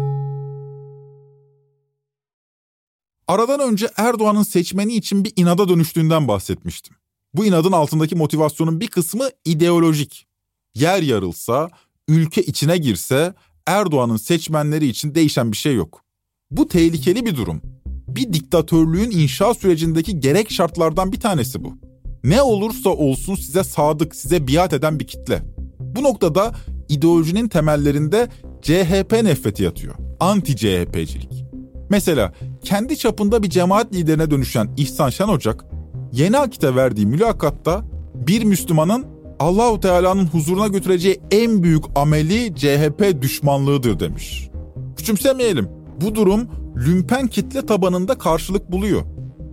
Aradan 3.31 3.59
önce 3.59 3.89
Erdoğan'ın 3.97 4.43
seçmeni 4.43 4.95
için 4.95 5.23
bir 5.23 5.33
inada 5.35 5.69
dönüştüğünden 5.69 6.27
bahsetmiştim. 6.27 6.95
Bu 7.33 7.45
inadın 7.45 7.71
altındaki 7.71 8.15
motivasyonun 8.15 8.79
bir 8.79 8.87
kısmı 8.87 9.29
ideolojik. 9.45 10.27
Yer 10.75 11.01
yarılsa, 11.01 11.69
ülke 12.07 12.41
içine 12.41 12.77
girse 12.77 13.33
Erdoğan'ın 13.67 14.17
seçmenleri 14.17 14.87
için 14.87 15.15
değişen 15.15 15.51
bir 15.51 15.57
şey 15.57 15.75
yok. 15.75 16.03
Bu 16.51 16.67
tehlikeli 16.67 17.25
bir 17.25 17.35
durum. 17.35 17.61
Bir 17.87 18.33
diktatörlüğün 18.33 19.11
inşa 19.11 19.53
sürecindeki 19.53 20.19
gerek 20.19 20.51
şartlardan 20.51 21.11
bir 21.11 21.19
tanesi 21.19 21.63
bu. 21.63 21.77
Ne 22.23 22.41
olursa 22.41 22.89
olsun 22.89 23.35
size 23.35 23.63
sadık, 23.63 24.15
size 24.15 24.47
biat 24.47 24.73
eden 24.73 24.99
bir 24.99 25.07
kitle. 25.07 25.43
Bu 25.79 26.03
noktada 26.03 26.55
ideolojinin 26.89 27.47
temellerinde 27.47 28.29
CHP 28.61 29.11
nefreti 29.11 29.63
yatıyor. 29.63 29.95
Anti-CHP'cilik. 30.19 31.50
Mesela 31.91 32.33
kendi 32.63 32.97
çapında 32.97 33.43
bir 33.43 33.49
cemaat 33.49 33.93
liderine 33.93 34.31
dönüşen 34.31 34.69
İhsan 34.77 35.09
Şen 35.09 35.27
Ocak, 35.27 35.65
Yeni 36.11 36.37
Akit'e 36.37 36.75
verdiği 36.75 37.05
mülakatta 37.05 37.81
bir 38.15 38.43
Müslümanın 38.43 39.05
Allahu 39.39 39.79
Teala'nın 39.79 40.25
huzuruna 40.27 40.67
götüreceği 40.67 41.21
en 41.31 41.63
büyük 41.63 41.83
ameli 41.95 42.55
CHP 42.55 43.21
düşmanlığıdır 43.21 43.99
demiş. 43.99 44.49
Küçümsemeyelim. 44.97 45.69
Bu 46.01 46.15
durum 46.15 46.47
lümpen 46.77 47.27
kitle 47.27 47.65
tabanında 47.65 48.17
karşılık 48.17 48.71
buluyor. 48.71 49.01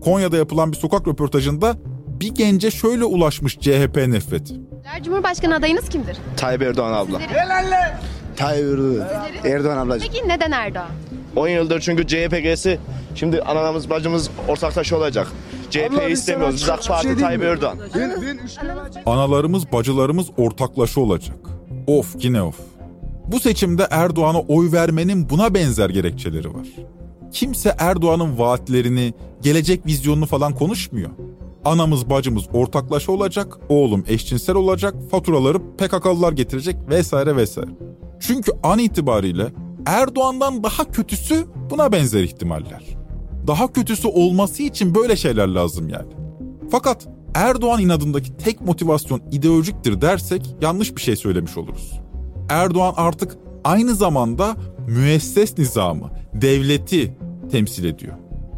Konya'da 0.05 0.37
yapılan 0.37 0.73
bir 0.73 0.77
sokak 0.77 1.09
röportajında 1.09 1.77
bir 2.21 2.35
gence 2.35 2.71
şöyle 2.71 3.05
ulaşmış 3.05 3.59
CHP 3.59 3.97
nefreti. 3.97 4.55
Cumhurbaşkanı 5.05 5.55
adayınız 5.55 5.89
kimdir? 5.89 6.17
Tayyip 6.37 6.63
Erdoğan 6.63 6.93
abla. 6.93 7.19
Sizlerin. 7.19 7.35
Tayyip 8.37 8.65
Erdoğan. 8.67 9.29
Erdoğan 9.45 9.77
ablacığım. 9.77 10.09
Peki 10.13 10.29
neden 10.29 10.51
Erdoğan? 10.51 10.89
10 11.39 11.49
yıldır 11.49 11.81
çünkü 11.81 12.07
CHP'si 12.07 12.79
şimdi 13.15 13.43
anamız 13.43 13.91
bacımız 13.91 14.31
ortaktaşı 14.49 14.97
olacak. 14.97 15.27
CHP'yi 15.71 16.13
istemiyoruz. 16.13 16.55
Biz 16.57 16.69
AK 16.69 16.89
Parti 16.89 17.17
Tayyip 17.17 17.43
Erdoğan. 17.43 17.79
Analarımız 19.07 19.73
bacılarımız 19.73 20.27
ortaklaşa 20.37 21.01
olacak. 21.01 21.37
Of 21.87 22.17
yine 22.25 22.43
of. 22.43 22.57
Bu 23.27 23.41
seçimde 23.41 23.87
Erdoğan'a 23.91 24.41
oy 24.41 24.73
vermenin 24.73 25.31
buna 25.31 25.55
benzer 25.55 25.91
gerekçeleri 25.91 26.55
var. 26.55 26.67
Kimse 27.33 27.75
Erdoğan'ın 27.79 28.39
vaatlerini, 28.39 29.15
gelecek 29.43 29.87
vizyonunu 29.87 30.27
falan 30.27 30.55
konuşmuyor. 30.55 31.11
Anamız 31.65 32.11
bacımız 32.11 32.45
ortaklaşa 32.53 33.13
olacak, 33.13 33.59
oğlum 33.69 34.05
eşcinsel 34.09 34.57
olacak, 34.57 34.95
faturaları 35.11 35.59
PKK'lılar 35.77 36.33
getirecek 36.33 36.77
vesaire 36.89 37.37
vesaire. 37.37 37.71
Çünkü 38.21 38.53
an 38.63 38.79
itibariyle 38.79 39.47
Erdoğan'dan 39.89 40.63
daha 40.65 40.85
kötüsü 40.85 41.47
buna 41.71 41.93
benzer 41.93 42.23
ihtimaller. 42.23 42.83
Daha 43.47 43.73
kötüsü 43.73 44.09
olması 44.09 44.63
için 44.63 44.95
böyle 44.95 45.17
şeyler 45.17 45.49
lazım 45.49 45.89
yani. 45.89 46.13
Fakat 46.71 47.09
Erdoğan 47.35 47.81
inadındaki 47.81 48.37
tek 48.37 48.61
motivasyon 48.61 49.23
ideolojiktir 49.33 50.01
dersek 50.01 50.57
yanlış 50.61 50.97
bir 50.97 51.01
şey 51.01 51.17
söylemiş 51.17 51.57
oluruz. 51.57 52.01
Erdoğan 52.49 52.95
artık 52.97 53.37
aynı 53.65 53.95
zamanda 53.95 54.57
müesses 54.87 55.59
nizamı, 55.59 56.11
devleti 56.35 57.17
temsil 57.51 57.85
ediyor. 57.85 58.15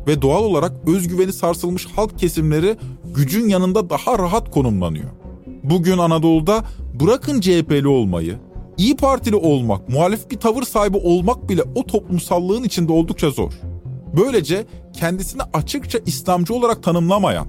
Ve 0.07 0.23
doğal 0.23 0.45
olarak 0.45 0.73
özgüveni 0.87 1.33
sarsılmış 1.33 1.87
halk 1.87 2.19
kesimleri 2.19 2.77
gücün 3.15 3.49
yanında 3.49 3.91
daha 3.91 4.19
rahat 4.19 4.51
konumlanıyor. 4.51 5.11
Bugün 5.63 5.99
Anadolu'da 5.99 6.65
bırakın 7.01 7.41
CHP'li 7.41 7.89
olmayı, 7.89 8.39
İyi 8.81 8.97
Partili 8.97 9.37
olmak, 9.37 9.89
muhalif 9.89 10.31
bir 10.31 10.37
tavır 10.37 10.63
sahibi 10.63 10.97
olmak 10.97 11.49
bile 11.49 11.63
o 11.75 11.87
toplumsallığın 11.87 12.63
içinde 12.63 12.93
oldukça 12.93 13.31
zor. 13.31 13.53
Böylece 14.17 14.67
kendisini 14.93 15.43
açıkça 15.53 15.99
İslamcı 16.07 16.55
olarak 16.55 16.83
tanımlamayan, 16.83 17.47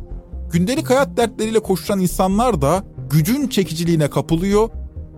gündelik 0.52 0.90
hayat 0.90 1.18
dertleriyle 1.18 1.60
koşturan 1.60 2.00
insanlar 2.00 2.62
da 2.62 2.84
gücün 3.10 3.48
çekiciliğine 3.48 4.10
kapılıyor 4.10 4.70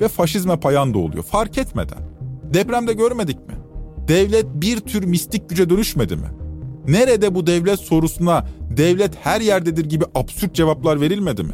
ve 0.02 0.08
faşizme 0.08 0.60
payanda 0.60 0.98
oluyor 0.98 1.24
fark 1.24 1.58
etmeden. 1.58 2.00
Depremde 2.54 2.94
görmedik 2.94 3.48
mi? 3.48 3.56
Devlet 4.08 4.46
bir 4.56 4.80
tür 4.80 5.04
mistik 5.04 5.50
güce 5.50 5.70
dönüşmedi 5.70 6.16
mi? 6.16 6.28
Nerede 6.88 7.36
bu 7.36 7.48
devlet 7.48 7.80
sorusuna 7.80 8.48
devlet 8.78 9.26
her 9.26 9.42
yerdedir 9.42 9.86
gibi 9.86 10.06
absürt 10.16 10.56
cevaplar 10.56 11.02
verilmedi 11.02 11.44
mi? 11.44 11.54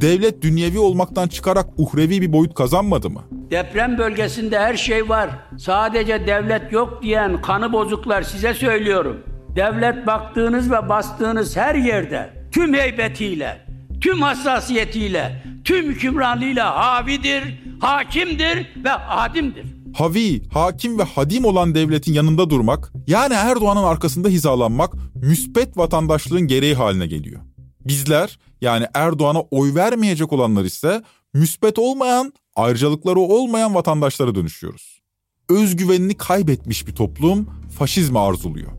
Devlet 0.00 0.42
dünyevi 0.42 0.78
olmaktan 0.78 1.28
çıkarak 1.28 1.66
uhrevi 1.76 2.20
bir 2.22 2.32
boyut 2.32 2.54
kazanmadı 2.54 3.10
mı? 3.10 3.22
Deprem 3.50 3.98
bölgesinde 3.98 4.58
her 4.58 4.76
şey 4.76 5.08
var. 5.08 5.30
Sadece 5.58 6.26
devlet 6.26 6.72
yok 6.72 7.02
diyen 7.02 7.42
kanı 7.42 7.72
bozuklar 7.72 8.22
size 8.22 8.54
söylüyorum. 8.54 9.16
Devlet 9.56 10.06
baktığınız 10.06 10.70
ve 10.70 10.88
bastığınız 10.88 11.56
her 11.56 11.74
yerde 11.74 12.30
tüm 12.52 12.74
heybetiyle, 12.74 13.66
tüm 14.00 14.22
hassasiyetiyle, 14.22 15.42
tüm 15.64 15.86
hükümranlığıyla 15.86 16.76
havidir, 16.76 17.42
hakimdir 17.80 18.84
ve 18.84 18.92
adimdir. 18.92 19.64
Havi, 19.94 20.48
hakim 20.48 20.98
ve 20.98 21.02
hadim 21.02 21.44
olan 21.44 21.74
devletin 21.74 22.12
yanında 22.12 22.50
durmak, 22.50 22.92
yani 23.06 23.34
Erdoğan'ın 23.34 23.84
arkasında 23.84 24.28
hizalanmak 24.28 24.92
müspet 25.14 25.76
vatandaşlığın 25.76 26.46
gereği 26.46 26.74
haline 26.74 27.06
geliyor. 27.06 27.40
Bizler 27.86 28.38
yani 28.60 28.86
Erdoğan'a 28.94 29.40
oy 29.40 29.74
vermeyecek 29.74 30.32
olanlar 30.32 30.64
ise 30.64 31.02
müspet 31.34 31.78
olmayan, 31.78 32.32
ayrıcalıkları 32.56 33.18
olmayan 33.20 33.74
vatandaşlara 33.74 34.34
dönüşüyoruz. 34.34 35.00
Özgüvenini 35.48 36.16
kaybetmiş 36.16 36.86
bir 36.86 36.94
toplum 36.94 37.48
faşizme 37.78 38.18
arzuluyor. 38.18 38.72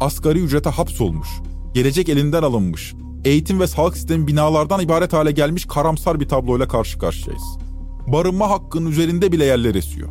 Asgari 0.00 0.38
ücrete 0.38 0.70
hapsolmuş, 0.70 1.28
gelecek 1.74 2.08
elinden 2.08 2.42
alınmış, 2.42 2.94
eğitim 3.24 3.60
ve 3.60 3.66
sağlık 3.66 3.96
sistemi 3.96 4.26
binalardan 4.26 4.80
ibaret 4.80 5.12
hale 5.12 5.32
gelmiş 5.32 5.64
karamsar 5.64 6.20
bir 6.20 6.28
tabloyla 6.28 6.68
karşı 6.68 6.98
karşıyayız. 6.98 7.58
Barınma 8.06 8.50
hakkının 8.50 8.90
üzerinde 8.90 9.32
bile 9.32 9.44
yerler 9.44 9.74
esiyor. 9.74 10.08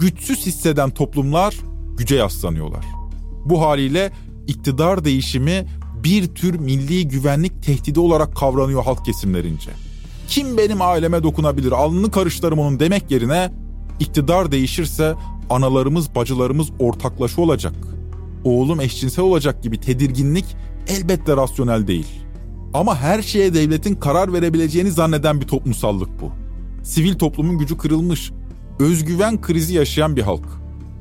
Güçsüz 0.00 0.46
hisseden 0.46 0.90
toplumlar 0.90 1.56
güce 1.96 2.16
yaslanıyorlar. 2.16 2.84
Bu 3.44 3.60
haliyle 3.60 4.12
iktidar 4.46 5.04
değişimi 5.04 5.66
bir 6.04 6.34
tür 6.34 6.58
milli 6.58 7.08
güvenlik 7.08 7.62
tehdidi 7.62 8.00
olarak 8.00 8.36
kavranıyor 8.36 8.84
halk 8.84 9.04
kesimlerince. 9.04 9.70
Kim 10.28 10.58
benim 10.58 10.82
aileme 10.82 11.22
dokunabilir, 11.22 11.72
alnını 11.72 12.10
karıştırırım 12.10 12.58
onun 12.58 12.80
demek 12.80 13.10
yerine 13.10 13.52
iktidar 14.00 14.52
değişirse 14.52 15.14
analarımız, 15.50 16.14
bacılarımız 16.14 16.68
ortaklaşı 16.78 17.42
olacak. 17.42 17.74
Oğlum 18.44 18.80
eşcinsel 18.80 19.24
olacak 19.24 19.62
gibi 19.62 19.80
tedirginlik 19.80 20.44
elbette 20.88 21.36
rasyonel 21.36 21.86
değil. 21.86 22.06
Ama 22.74 22.96
her 22.96 23.22
şeye 23.22 23.54
devletin 23.54 23.94
karar 23.94 24.32
verebileceğini 24.32 24.90
zanneden 24.90 25.40
bir 25.40 25.46
toplumsallık 25.46 26.20
bu. 26.20 26.32
Sivil 26.84 27.14
toplumun 27.14 27.58
gücü 27.58 27.78
kırılmış, 27.78 28.32
özgüven 28.78 29.40
krizi 29.40 29.74
yaşayan 29.74 30.16
bir 30.16 30.22
halk. 30.22 30.44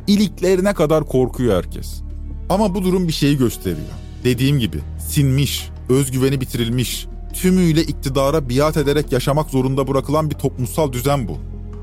İliklerine 0.07 0.73
kadar 0.73 1.05
korkuyor 1.05 1.57
herkes. 1.57 2.01
Ama 2.49 2.75
bu 2.75 2.83
durum 2.83 3.07
bir 3.07 3.13
şeyi 3.13 3.37
gösteriyor. 3.37 3.87
Dediğim 4.23 4.59
gibi 4.59 4.79
sinmiş, 5.07 5.69
özgüveni 5.89 6.41
bitirilmiş, 6.41 7.07
tümüyle 7.33 7.81
iktidara 7.83 8.49
biat 8.49 8.77
ederek 8.77 9.11
yaşamak 9.11 9.49
zorunda 9.49 9.87
bırakılan 9.87 10.29
bir 10.29 10.35
toplumsal 10.35 10.93
düzen 10.93 11.27
bu. 11.27 11.37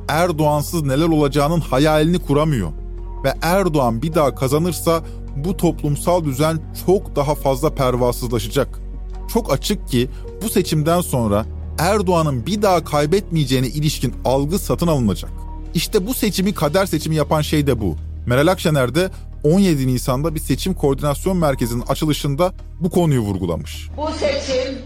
Erdoğansız 0.09 0.83
neler 0.83 1.09
olacağının 1.09 1.61
hayalini 1.61 2.19
kuramıyor. 2.19 2.73
Ve 3.25 3.35
Erdoğan 3.43 4.03
bir 4.03 4.15
daha 4.15 4.35
kazanırsa 4.35 5.03
bu 5.37 5.57
toplumsal 5.57 6.25
düzen 6.25 6.59
çok 6.87 7.17
daha 7.17 7.35
fazla 7.35 7.75
pervasızlaşacak. 7.75 8.81
Çok 9.33 9.53
açık 9.53 9.89
ki 9.89 10.09
bu 10.43 10.49
seçimden 10.49 11.01
sonra 11.01 11.47
Erdoğan'ın 11.79 12.47
bir 12.47 12.63
daha 12.63 12.85
kaybetmeyeceğine 12.85 13.67
ilişkin 13.67 14.15
algı 14.25 14.59
satın 14.59 14.87
alınacak. 14.87 15.31
İşte 15.75 16.07
bu 16.07 16.15
seçimi 16.15 16.55
kader 16.55 16.87
seçimi 16.87 17.17
yapan 17.17 17.41
şey 17.41 17.67
de 17.67 17.81
bu. 17.81 17.97
Meral 18.27 18.47
Akşener 18.47 18.95
de 18.95 19.11
17 19.47 19.87
Nisan'da 19.87 20.35
bir 20.35 20.41
seçim 20.41 20.75
koordinasyon 20.75 21.37
merkezinin 21.37 21.85
açılışında 21.89 22.53
bu 22.81 22.91
konuyu 22.91 23.21
vurgulamış. 23.21 23.89
Bu 23.97 24.11
seçim 24.11 24.79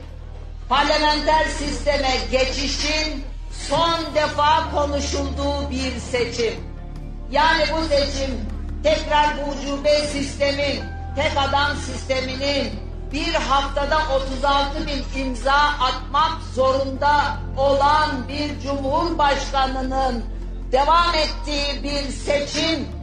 parlamenter 0.69 1.45
sisteme 1.45 2.17
geçişin 2.33 3.25
son 3.69 4.15
defa 4.15 4.71
konuşulduğu 4.71 5.71
bir 5.71 6.01
seçim. 6.01 6.55
Yani 7.33 7.65
bu 7.73 7.89
seçim 7.89 8.31
tekrar 8.83 9.37
bu 9.37 9.51
ucube 9.51 9.99
sistemin, 9.99 10.81
tek 11.17 11.33
adam 11.37 11.77
sisteminin 11.77 12.69
bir 13.13 13.35
haftada 13.35 13.99
36 14.33 14.87
bin 14.87 15.21
imza 15.21 15.53
atmak 15.53 16.43
zorunda 16.55 17.41
olan 17.57 18.29
bir 18.29 18.61
cumhurbaşkanının 18.61 20.25
devam 20.73 21.15
ettiği 21.15 21.83
bir 21.83 22.13
seçim 22.13 23.00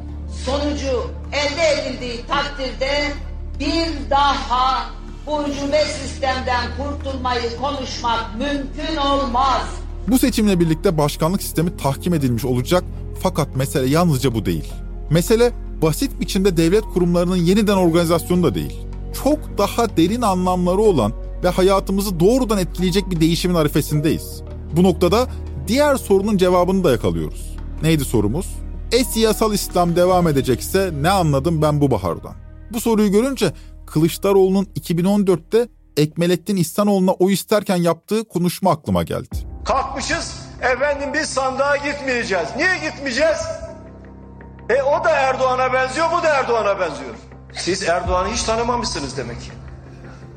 sonucu 0.47 1.11
elde 1.31 1.81
edildiği 1.81 2.25
takdirde 2.27 3.11
bir 3.59 4.09
daha 4.09 4.89
bu 5.25 5.35
ucube 5.37 5.85
sistemden 5.85 6.65
kurtulmayı 6.77 7.57
konuşmak 7.61 8.35
mümkün 8.37 8.97
olmaz. 8.97 9.61
Bu 10.07 10.19
seçimle 10.19 10.59
birlikte 10.59 10.97
başkanlık 10.97 11.43
sistemi 11.43 11.77
tahkim 11.77 12.13
edilmiş 12.13 12.45
olacak 12.45 12.83
fakat 13.19 13.55
mesele 13.55 13.89
yalnızca 13.89 14.35
bu 14.35 14.45
değil. 14.45 14.73
Mesele 15.09 15.51
basit 15.81 16.19
biçimde 16.19 16.57
devlet 16.57 16.83
kurumlarının 16.93 17.35
yeniden 17.35 17.77
organizasyonu 17.77 18.43
da 18.43 18.55
değil. 18.55 18.79
Çok 19.23 19.39
daha 19.57 19.97
derin 19.97 20.21
anlamları 20.21 20.81
olan 20.81 21.13
ve 21.43 21.49
hayatımızı 21.49 22.19
doğrudan 22.19 22.57
etkileyecek 22.57 23.09
bir 23.09 23.19
değişimin 23.19 23.55
arifesindeyiz. 23.55 24.41
Bu 24.75 24.83
noktada 24.83 25.27
diğer 25.67 25.95
sorunun 25.95 26.37
cevabını 26.37 26.83
da 26.83 26.91
yakalıyoruz. 26.91 27.55
Neydi 27.81 28.05
sorumuz? 28.05 28.47
E 28.91 29.03
siyasal 29.03 29.53
İslam 29.53 29.95
devam 29.95 30.27
edecekse 30.27 30.91
ne 31.01 31.09
anladım 31.09 31.61
ben 31.61 31.81
bu 31.81 31.91
bahardan? 31.91 32.33
Bu 32.73 32.81
soruyu 32.81 33.11
görünce 33.11 33.53
Kılıçdaroğlu'nun 33.85 34.65
2014'te 34.65 35.67
Ekmelettin 35.97 36.55
İhsanoğlu'na 36.55 37.11
oy 37.11 37.33
isterken 37.33 37.75
yaptığı 37.75 38.23
konuşma 38.27 38.71
aklıma 38.71 39.03
geldi. 39.03 39.37
Kalkmışız 39.65 40.35
efendim 40.61 41.09
biz 41.13 41.29
sandığa 41.29 41.77
gitmeyeceğiz. 41.77 42.47
Niye 42.57 42.89
gitmeyeceğiz? 42.89 43.37
E 44.69 44.81
o 44.83 45.03
da 45.03 45.09
Erdoğan'a 45.09 45.73
benziyor, 45.73 46.07
bu 46.17 46.23
da 46.23 46.27
Erdoğan'a 46.27 46.79
benziyor. 46.79 47.15
Siz 47.53 47.83
Erdoğan'ı 47.83 48.27
hiç 48.33 48.43
tanımamışsınız 48.43 49.17
demek 49.17 49.41
ki. 49.41 49.51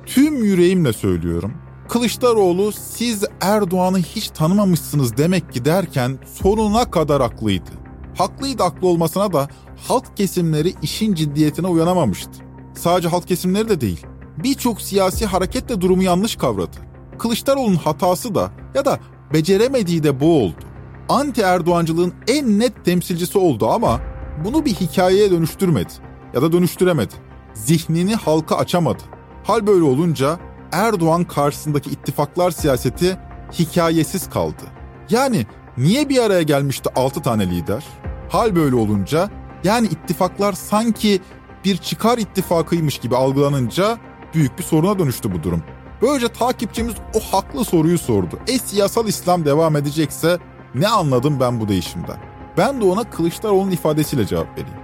Tüm 0.06 0.44
yüreğimle 0.44 0.92
söylüyorum. 0.92 1.54
Kılıçdaroğlu 1.88 2.72
siz 2.72 3.24
Erdoğan'ı 3.40 3.98
hiç 3.98 4.28
tanımamışsınız 4.28 5.16
demek 5.16 5.52
ki 5.52 5.64
derken 5.64 6.18
sonuna 6.42 6.90
kadar 6.90 7.22
haklıydı. 7.22 7.79
Haklıydı 8.20 8.62
haklı 8.62 8.88
olmasına 8.88 9.32
da 9.32 9.48
halk 9.88 10.16
kesimleri 10.16 10.74
işin 10.82 11.14
ciddiyetine 11.14 11.66
uyanamamıştı. 11.66 12.30
Sadece 12.74 13.08
halk 13.08 13.28
kesimleri 13.28 13.68
de 13.68 13.80
değil. 13.80 14.06
Birçok 14.38 14.80
siyasi 14.80 15.26
hareket 15.26 15.68
de 15.68 15.80
durumu 15.80 16.02
yanlış 16.02 16.36
kavradı. 16.36 16.76
Kılıçdaroğlu'nun 17.18 17.76
hatası 17.76 18.34
da 18.34 18.50
ya 18.74 18.84
da 18.84 18.98
beceremediği 19.32 20.02
de 20.02 20.20
bu 20.20 20.42
oldu. 20.42 20.64
Anti 21.08 21.40
Erdoğancılığın 21.40 22.12
en 22.28 22.58
net 22.58 22.84
temsilcisi 22.84 23.38
oldu 23.38 23.68
ama 23.68 24.00
bunu 24.44 24.64
bir 24.64 24.74
hikayeye 24.74 25.30
dönüştürmedi 25.30 25.92
ya 26.34 26.42
da 26.42 26.52
dönüştüremedi. 26.52 27.14
Zihnini 27.54 28.14
halka 28.14 28.56
açamadı. 28.56 29.02
Hal 29.44 29.66
böyle 29.66 29.84
olunca 29.84 30.38
Erdoğan 30.72 31.24
karşısındaki 31.24 31.90
ittifaklar 31.90 32.50
siyaseti 32.50 33.18
hikayesiz 33.58 34.30
kaldı. 34.30 34.62
Yani 35.10 35.46
niye 35.78 36.08
bir 36.08 36.18
araya 36.18 36.42
gelmişti 36.42 36.90
6 36.96 37.22
tane 37.22 37.50
lider? 37.50 37.84
Hal 38.30 38.56
böyle 38.56 38.76
olunca 38.76 39.30
yani 39.64 39.86
ittifaklar 39.86 40.52
sanki 40.52 41.20
bir 41.64 41.76
çıkar 41.76 42.18
ittifakıymış 42.18 42.98
gibi 42.98 43.16
algılanınca 43.16 43.98
büyük 44.34 44.58
bir 44.58 44.62
soruna 44.62 44.98
dönüştü 44.98 45.32
bu 45.34 45.42
durum. 45.42 45.62
Böylece 46.02 46.28
takipçimiz 46.28 46.94
o 47.14 47.20
haklı 47.20 47.64
soruyu 47.64 47.98
sordu. 47.98 48.38
E 48.48 48.58
siyasal 48.58 49.08
İslam 49.08 49.44
devam 49.44 49.76
edecekse 49.76 50.38
ne 50.74 50.88
anladım 50.88 51.40
ben 51.40 51.60
bu 51.60 51.68
değişimden? 51.68 52.20
Ben 52.56 52.80
de 52.80 52.84
ona 52.84 53.10
Kılıçdaroğlu'nun 53.10 53.70
ifadesiyle 53.70 54.26
cevap 54.26 54.52
vereyim. 54.52 54.78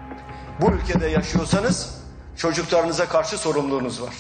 Bu 0.60 0.70
ülkede 0.70 1.06
yaşıyorsanız 1.06 1.94
çocuklarınıza 2.36 3.08
karşı 3.08 3.38
sorumluluğunuz 3.38 4.02
var. 4.02 4.14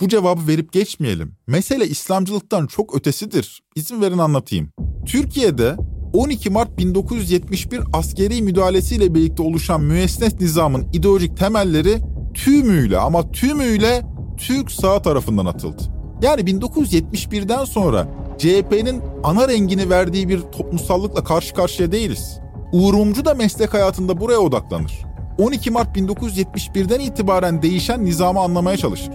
Bu 0.00 0.08
cevabı 0.08 0.46
verip 0.46 0.72
geçmeyelim. 0.72 1.36
Mesele 1.46 1.86
İslamcılıktan 1.86 2.66
çok 2.66 2.96
ötesidir. 2.96 3.62
İzin 3.74 4.02
verin 4.02 4.18
anlatayım. 4.18 4.70
Türkiye'de 5.06 5.76
12 6.14 6.50
Mart 6.50 6.78
1971 6.78 7.80
askeri 7.92 8.42
müdahalesiyle 8.42 9.14
birlikte 9.14 9.42
oluşan 9.42 9.80
müesses 9.80 10.40
nizamın 10.40 10.86
ideolojik 10.92 11.36
temelleri 11.36 11.98
tümüyle 12.34 12.98
ama 12.98 13.32
tümüyle 13.32 14.02
Türk 14.36 14.70
sağ 14.70 15.02
tarafından 15.02 15.46
atıldı. 15.46 15.82
Yani 16.22 16.40
1971'den 16.40 17.64
sonra 17.64 18.08
CHP'nin 18.38 19.02
ana 19.24 19.48
rengini 19.48 19.90
verdiği 19.90 20.28
bir 20.28 20.40
toplumsallıkla 20.40 21.24
karşı 21.24 21.54
karşıya 21.54 21.92
değiliz. 21.92 22.38
Uğur 22.72 22.94
Mumcu 22.94 23.24
da 23.24 23.34
meslek 23.34 23.74
hayatında 23.74 24.20
buraya 24.20 24.38
odaklanır. 24.38 25.04
12 25.38 25.70
Mart 25.70 25.96
1971'den 25.96 27.00
itibaren 27.00 27.62
değişen 27.62 28.04
nizamı 28.04 28.40
anlamaya 28.40 28.76
çalışır. 28.76 29.10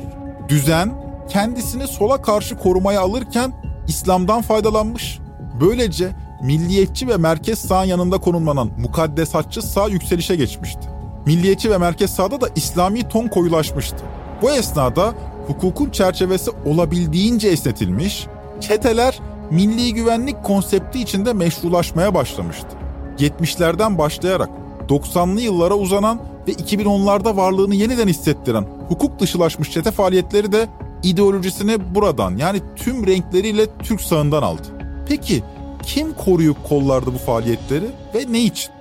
Düzen 0.50 0.94
kendisini 1.30 1.88
sola 1.88 2.22
karşı 2.22 2.58
korumaya 2.58 3.02
alırken 3.02 3.54
İslam'dan 3.88 4.42
faydalanmış. 4.42 5.20
Böylece 5.62 6.12
milliyetçi 6.41 7.08
ve 7.08 7.17
merkez 7.17 7.60
sağ 7.60 7.86
yanında 7.86 8.17
konumlanan 8.17 8.69
mukaddesatçı 8.78 9.62
sağ 9.62 9.88
yükselişe 9.88 10.36
geçmişti. 10.36 10.89
Milliyetçi 11.25 11.71
ve 11.71 11.78
merkez 11.78 12.12
sağda 12.12 12.41
da 12.41 12.49
İslami 12.56 13.10
ton 13.10 13.28
koyulaşmıştı. 13.28 13.97
Bu 14.41 14.52
esnada 14.52 15.13
hukukun 15.47 15.89
çerçevesi 15.89 16.52
olabildiğince 16.65 17.47
esnetilmiş, 17.47 18.28
çeteler 18.62 19.19
milli 19.52 19.93
güvenlik 19.93 20.43
konsepti 20.43 21.02
içinde 21.02 21.34
meşrulaşmaya 21.34 22.13
başlamıştı. 22.13 22.67
70'lerden 23.17 23.97
başlayarak 23.97 24.49
90'lı 24.89 25.41
yıllara 25.41 25.73
uzanan 25.73 26.19
ve 26.47 26.52
2010'larda 26.52 27.38
varlığını 27.38 27.75
yeniden 27.75 28.08
hissettiren 28.08 28.65
hukuk 28.88 29.19
dışılaşmış 29.19 29.71
çete 29.71 29.91
faaliyetleri 29.91 30.52
de 30.52 30.67
ideolojisini 31.04 31.95
buradan 31.95 32.38
yani 32.38 32.62
tüm 32.75 33.08
renkleriyle 33.08 33.65
Türk 33.84 34.02
sağından 34.02 34.43
aldı. 34.43 34.67
Peki 35.08 35.43
kim 35.84 36.13
koruyup 36.13 36.68
kollardı 36.70 37.13
bu 37.13 37.18
faaliyetleri 37.18 37.86
ve 38.15 38.26
ne 38.30 38.42
için? 38.42 38.72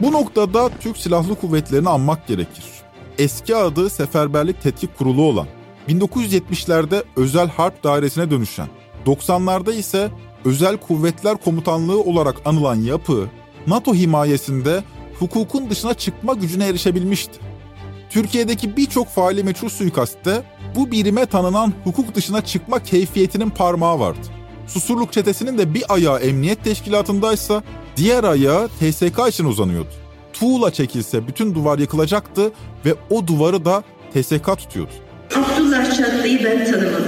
Bu 0.00 0.12
noktada 0.12 0.70
Türk 0.80 0.96
Silahlı 0.96 1.34
Kuvvetleri'ni 1.34 1.88
anmak 1.88 2.26
gerekir. 2.26 2.64
Eski 3.18 3.56
adı 3.56 3.90
Seferberlik 3.90 4.62
Tetkik 4.62 4.98
Kurulu 4.98 5.22
olan, 5.22 5.46
1970'lerde 5.88 7.02
Özel 7.16 7.48
Harp 7.48 7.84
Dairesi'ne 7.84 8.30
dönüşen, 8.30 8.68
90'larda 9.06 9.74
ise 9.74 10.10
Özel 10.44 10.76
Kuvvetler 10.76 11.36
Komutanlığı 11.36 12.00
olarak 12.00 12.36
anılan 12.44 12.74
yapı, 12.74 13.26
NATO 13.66 13.94
himayesinde 13.94 14.84
hukukun 15.18 15.70
dışına 15.70 15.94
çıkma 15.94 16.34
gücüne 16.34 16.68
erişebilmişti. 16.68 17.51
Türkiye'deki 18.12 18.76
birçok 18.76 19.08
faali 19.08 19.44
meçhul 19.44 19.68
suikastte 19.68 20.42
bu 20.74 20.90
birime 20.90 21.26
tanınan 21.26 21.72
hukuk 21.84 22.14
dışına 22.14 22.44
çıkma 22.44 22.82
keyfiyetinin 22.82 23.50
parmağı 23.50 24.00
vardı. 24.00 24.18
Susurluk 24.66 25.12
çetesinin 25.12 25.58
de 25.58 25.74
bir 25.74 25.82
ayağı 25.88 26.20
emniyet 26.20 26.64
teşkilatındaysa 26.64 27.62
diğer 27.96 28.24
ayağı 28.24 28.68
TSK 28.68 29.28
için 29.28 29.44
uzanıyordu. 29.44 29.88
Tuğla 30.32 30.70
çekilse 30.72 31.28
bütün 31.28 31.54
duvar 31.54 31.78
yıkılacaktı 31.78 32.52
ve 32.84 32.94
o 33.10 33.26
duvarı 33.26 33.64
da 33.64 33.82
TSK 34.14 34.58
tutuyordu. 34.58 34.92
Abdullah 35.36 35.96
Çatlı'yı 35.96 36.44
ben 36.44 36.72
tanımam. 36.72 37.02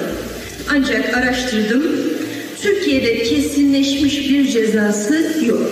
Ancak 0.73 1.17
araştırdım. 1.17 1.83
Türkiye'de 2.63 3.23
kesinleşmiş 3.23 4.31
bir 4.31 4.49
cezası 4.49 5.45
yok. 5.47 5.63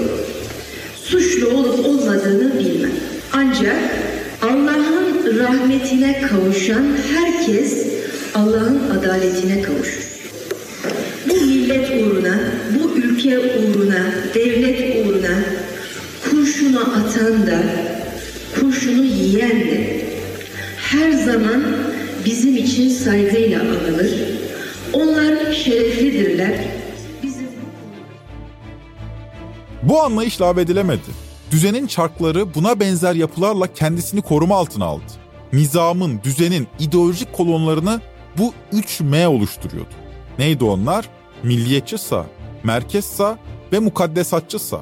Suçlu 1.04 1.48
olup 1.48 1.86
olmadığını 1.86 2.58
bilmem. 2.58 2.92
Ancak 3.32 3.76
Allah'ın 4.42 5.11
rahmetine 5.26 6.20
kavuşan 6.20 6.96
herkes 7.14 7.86
Allah'ın 8.34 8.90
adaletine 8.90 9.62
kavuşur. 9.62 10.02
Bu 11.28 11.34
millet 11.34 11.90
uğruna, 11.90 12.38
bu 12.70 12.98
ülke 12.98 13.38
uğruna, 13.38 14.14
devlet 14.34 15.06
uğruna 15.06 15.44
kurşunu 16.30 16.80
atan 16.80 17.46
da, 17.46 17.62
kurşunu 18.60 19.04
yiyen 19.04 19.60
de 19.60 20.00
her 20.76 21.12
zaman 21.12 21.64
bizim 22.24 22.56
için 22.56 22.88
saygıyla 22.88 23.60
anılır. 23.60 24.10
Onlar 24.92 25.52
şereflidirler. 25.52 26.52
Bu 29.82 30.02
anlayış 30.02 30.40
edilemedi. 30.58 31.31
Düzenin 31.52 31.86
çarkları 31.86 32.54
buna 32.54 32.80
benzer 32.80 33.14
yapılarla 33.14 33.72
kendisini 33.72 34.22
koruma 34.22 34.56
altına 34.56 34.84
aldı. 34.84 35.02
Nizamın, 35.52 36.20
düzenin 36.24 36.68
ideolojik 36.78 37.32
kolonlarını 37.32 38.00
bu 38.38 38.52
3M 38.72 39.26
oluşturuyordu. 39.26 39.94
Neydi 40.38 40.64
onlar? 40.64 41.08
Milliyetçi 41.42 41.98
sağ, 41.98 42.26
merkez 42.64 43.04
sağ 43.04 43.38
ve 43.72 43.78
mukaddesatçı 43.78 44.58
sağ. 44.58 44.80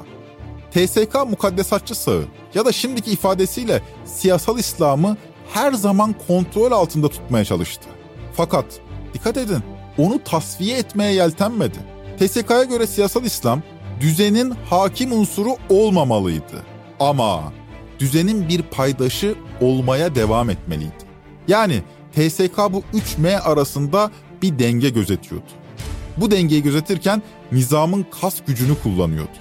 TSK 0.71 1.15
mukaddesatçı 1.29 1.95
sağı 1.95 2.23
ya 2.53 2.65
da 2.65 2.71
şimdiki 2.71 3.11
ifadesiyle 3.11 3.81
siyasal 4.05 4.59
İslam'ı 4.59 5.17
her 5.53 5.73
zaman 5.73 6.15
kontrol 6.27 6.71
altında 6.71 7.09
tutmaya 7.09 7.45
çalıştı. 7.45 7.87
Fakat 8.33 8.65
dikkat 9.13 9.37
edin 9.37 9.63
onu 9.97 10.23
tasfiye 10.23 10.77
etmeye 10.77 11.13
yeltenmedi. 11.13 11.77
TSK'ya 12.19 12.63
göre 12.63 12.87
siyasal 12.87 13.23
İslam 13.23 13.61
düzenin 14.01 14.53
hakim 14.69 15.11
unsuru 15.11 15.55
olmamalıydı. 15.69 16.65
Ama 16.99 17.53
düzenin 17.99 18.49
bir 18.49 18.61
paydaşı 18.61 19.35
olmaya 19.61 20.15
devam 20.15 20.49
etmeliydi. 20.49 20.91
Yani 21.47 21.81
TSK 22.11 22.57
bu 22.57 22.83
3M 22.93 23.39
arasında 23.39 24.11
bir 24.41 24.59
denge 24.59 24.89
gözetiyordu. 24.89 25.45
Bu 26.17 26.31
dengeyi 26.31 26.63
gözetirken 26.63 27.21
nizamın 27.51 28.05
kas 28.21 28.35
gücünü 28.47 28.75
kullanıyordu. 28.83 29.31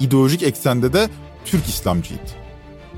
İdeolojik 0.00 0.42
eksende 0.42 0.92
de 0.92 1.08
Türk 1.44 1.66
İslamcıydı. 1.66 2.30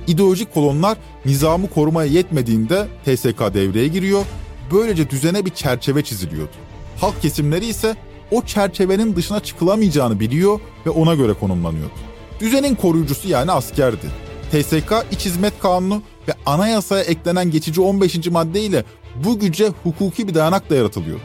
İdeolojik 0.06 0.54
kolonlar 0.54 0.98
nizamı 1.24 1.70
korumaya 1.70 2.10
yetmediğinde 2.10 2.86
TSK 3.04 3.54
devreye 3.54 3.88
giriyor, 3.88 4.24
böylece 4.72 5.10
düzene 5.10 5.44
bir 5.44 5.50
çerçeve 5.50 6.04
çiziliyordu. 6.04 6.52
Halk 7.00 7.22
kesimleri 7.22 7.66
ise 7.66 7.96
o 8.32 8.42
çerçevenin 8.42 9.16
dışına 9.16 9.40
çıkılamayacağını 9.40 10.20
biliyor 10.20 10.60
ve 10.86 10.90
ona 10.90 11.14
göre 11.14 11.32
konumlanıyordu. 11.32 11.92
Düzenin 12.40 12.74
koruyucusu 12.74 13.28
yani 13.28 13.52
askerdi. 13.52 14.06
TSK 14.52 14.92
İç 15.10 15.24
Hizmet 15.24 15.60
Kanunu 15.60 16.02
ve 16.28 16.32
anayasaya 16.46 17.02
eklenen 17.02 17.50
geçici 17.50 17.80
15. 17.80 18.26
madde 18.26 18.62
ile 18.62 18.84
bu 19.24 19.38
güce 19.38 19.68
hukuki 19.82 20.28
bir 20.28 20.34
dayanak 20.34 20.70
da 20.70 20.74
yaratılıyordu. 20.74 21.22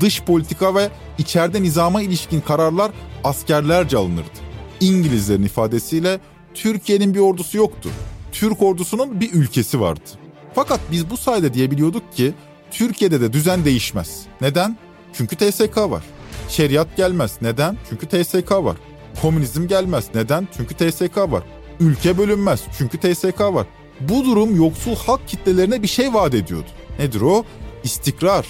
Dış 0.00 0.22
politika 0.22 0.74
ve 0.74 0.88
içeride 1.18 1.62
nizama 1.62 2.02
ilişkin 2.02 2.40
kararlar 2.40 2.90
askerlerce 3.24 3.96
alınırdı. 3.96 4.38
İngilizlerin 4.80 5.42
ifadesiyle 5.42 6.20
Türkiye'nin 6.54 7.14
bir 7.14 7.20
ordusu 7.20 7.58
yoktu. 7.58 7.90
Türk 8.32 8.62
ordusunun 8.62 9.20
bir 9.20 9.32
ülkesi 9.32 9.80
vardı. 9.80 10.10
Fakat 10.54 10.80
biz 10.92 11.10
bu 11.10 11.16
sayede 11.16 11.54
diyebiliyorduk 11.54 12.12
ki 12.12 12.34
Türkiye'de 12.70 13.20
de 13.20 13.32
düzen 13.32 13.64
değişmez. 13.64 14.22
Neden? 14.40 14.76
Çünkü 15.12 15.36
TSK 15.36 15.76
var. 15.76 16.02
Şeriat 16.48 16.96
gelmez. 16.96 17.38
Neden? 17.42 17.76
Çünkü 17.88 18.06
TSK 18.06 18.50
var. 18.50 18.76
Komünizm 19.22 19.66
gelmez. 19.68 20.04
Neden? 20.14 20.48
Çünkü 20.56 20.74
TSK 20.74 21.16
var. 21.16 21.42
Ülke 21.80 22.18
bölünmez. 22.18 22.62
Çünkü 22.78 22.98
TSK 22.98 23.40
var. 23.40 23.66
Bu 24.00 24.24
durum 24.24 24.56
yoksul 24.56 24.96
halk 24.96 25.28
kitlelerine 25.28 25.82
bir 25.82 25.88
şey 25.88 26.14
vaat 26.14 26.34
ediyordu. 26.34 26.68
Nedir 26.98 27.20
o? 27.20 27.44
İstikrar. 27.84 28.46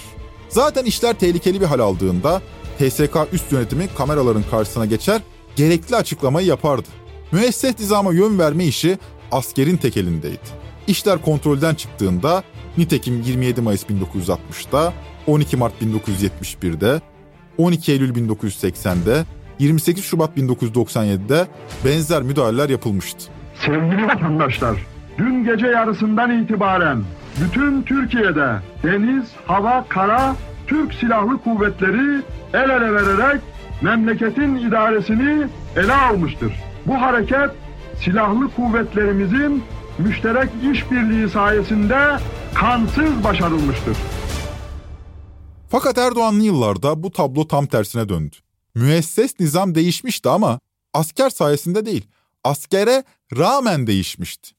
Zaten 0.49 0.85
işler 0.85 1.13
tehlikeli 1.13 1.61
bir 1.61 1.65
hal 1.65 1.79
aldığında 1.79 2.41
TSK 2.79 3.17
üst 3.31 3.51
yönetimi 3.51 3.87
kameraların 3.97 4.43
karşısına 4.51 4.85
geçer, 4.85 5.21
gerekli 5.55 5.95
açıklamayı 5.95 6.47
yapardı. 6.47 6.87
Müesses 7.31 7.79
nizama 7.79 8.13
yön 8.13 8.39
verme 8.39 8.65
işi 8.65 8.97
askerin 9.31 9.77
tek 9.77 9.97
elindeydi. 9.97 10.67
İşler 10.87 11.21
kontrolden 11.21 11.75
çıktığında 11.75 12.43
nitekim 12.77 13.21
27 13.21 13.61
Mayıs 13.61 13.83
1960'da, 13.83 14.93
12 15.27 15.57
Mart 15.57 15.73
1971'de, 15.81 17.01
12 17.57 17.91
Eylül 17.91 18.15
1980'de, 18.15 19.23
28 19.59 20.03
Şubat 20.03 20.37
1997'de 20.37 21.47
benzer 21.85 22.21
müdahaleler 22.21 22.69
yapılmıştı. 22.69 23.31
Sevgili 23.65 24.07
vatandaşlar, 24.07 24.77
dün 25.17 25.43
gece 25.43 25.67
yarısından 25.67 26.43
itibaren 26.43 27.03
bütün 27.41 27.81
Türkiye'de 27.81 28.59
deniz, 28.83 29.25
hava, 29.47 29.85
kara 29.89 30.35
Türk 30.67 30.93
Silahlı 30.93 31.37
Kuvvetleri 31.37 32.21
el 32.53 32.69
ele 32.69 32.93
vererek 32.93 33.41
memleketin 33.81 34.55
idaresini 34.55 35.47
ele 35.75 35.93
almıştır. 35.93 36.53
Bu 36.85 37.01
hareket 37.01 37.49
silahlı 38.03 38.47
kuvvetlerimizin 38.55 39.63
müşterek 39.99 40.49
işbirliği 40.71 41.29
sayesinde 41.29 41.97
kansız 42.53 43.23
başarılmıştır. 43.23 43.97
Fakat 45.69 45.97
Erdoğan'lı 45.97 46.43
yıllarda 46.43 47.03
bu 47.03 47.11
tablo 47.11 47.47
tam 47.47 47.65
tersine 47.65 48.09
döndü. 48.09 48.35
Müesses 48.75 49.39
nizam 49.39 49.75
değişmişti 49.75 50.29
ama 50.29 50.59
asker 50.93 51.29
sayesinde 51.29 51.85
değil, 51.85 52.05
askere 52.43 53.03
rağmen 53.37 53.87
değişmişti. 53.87 54.51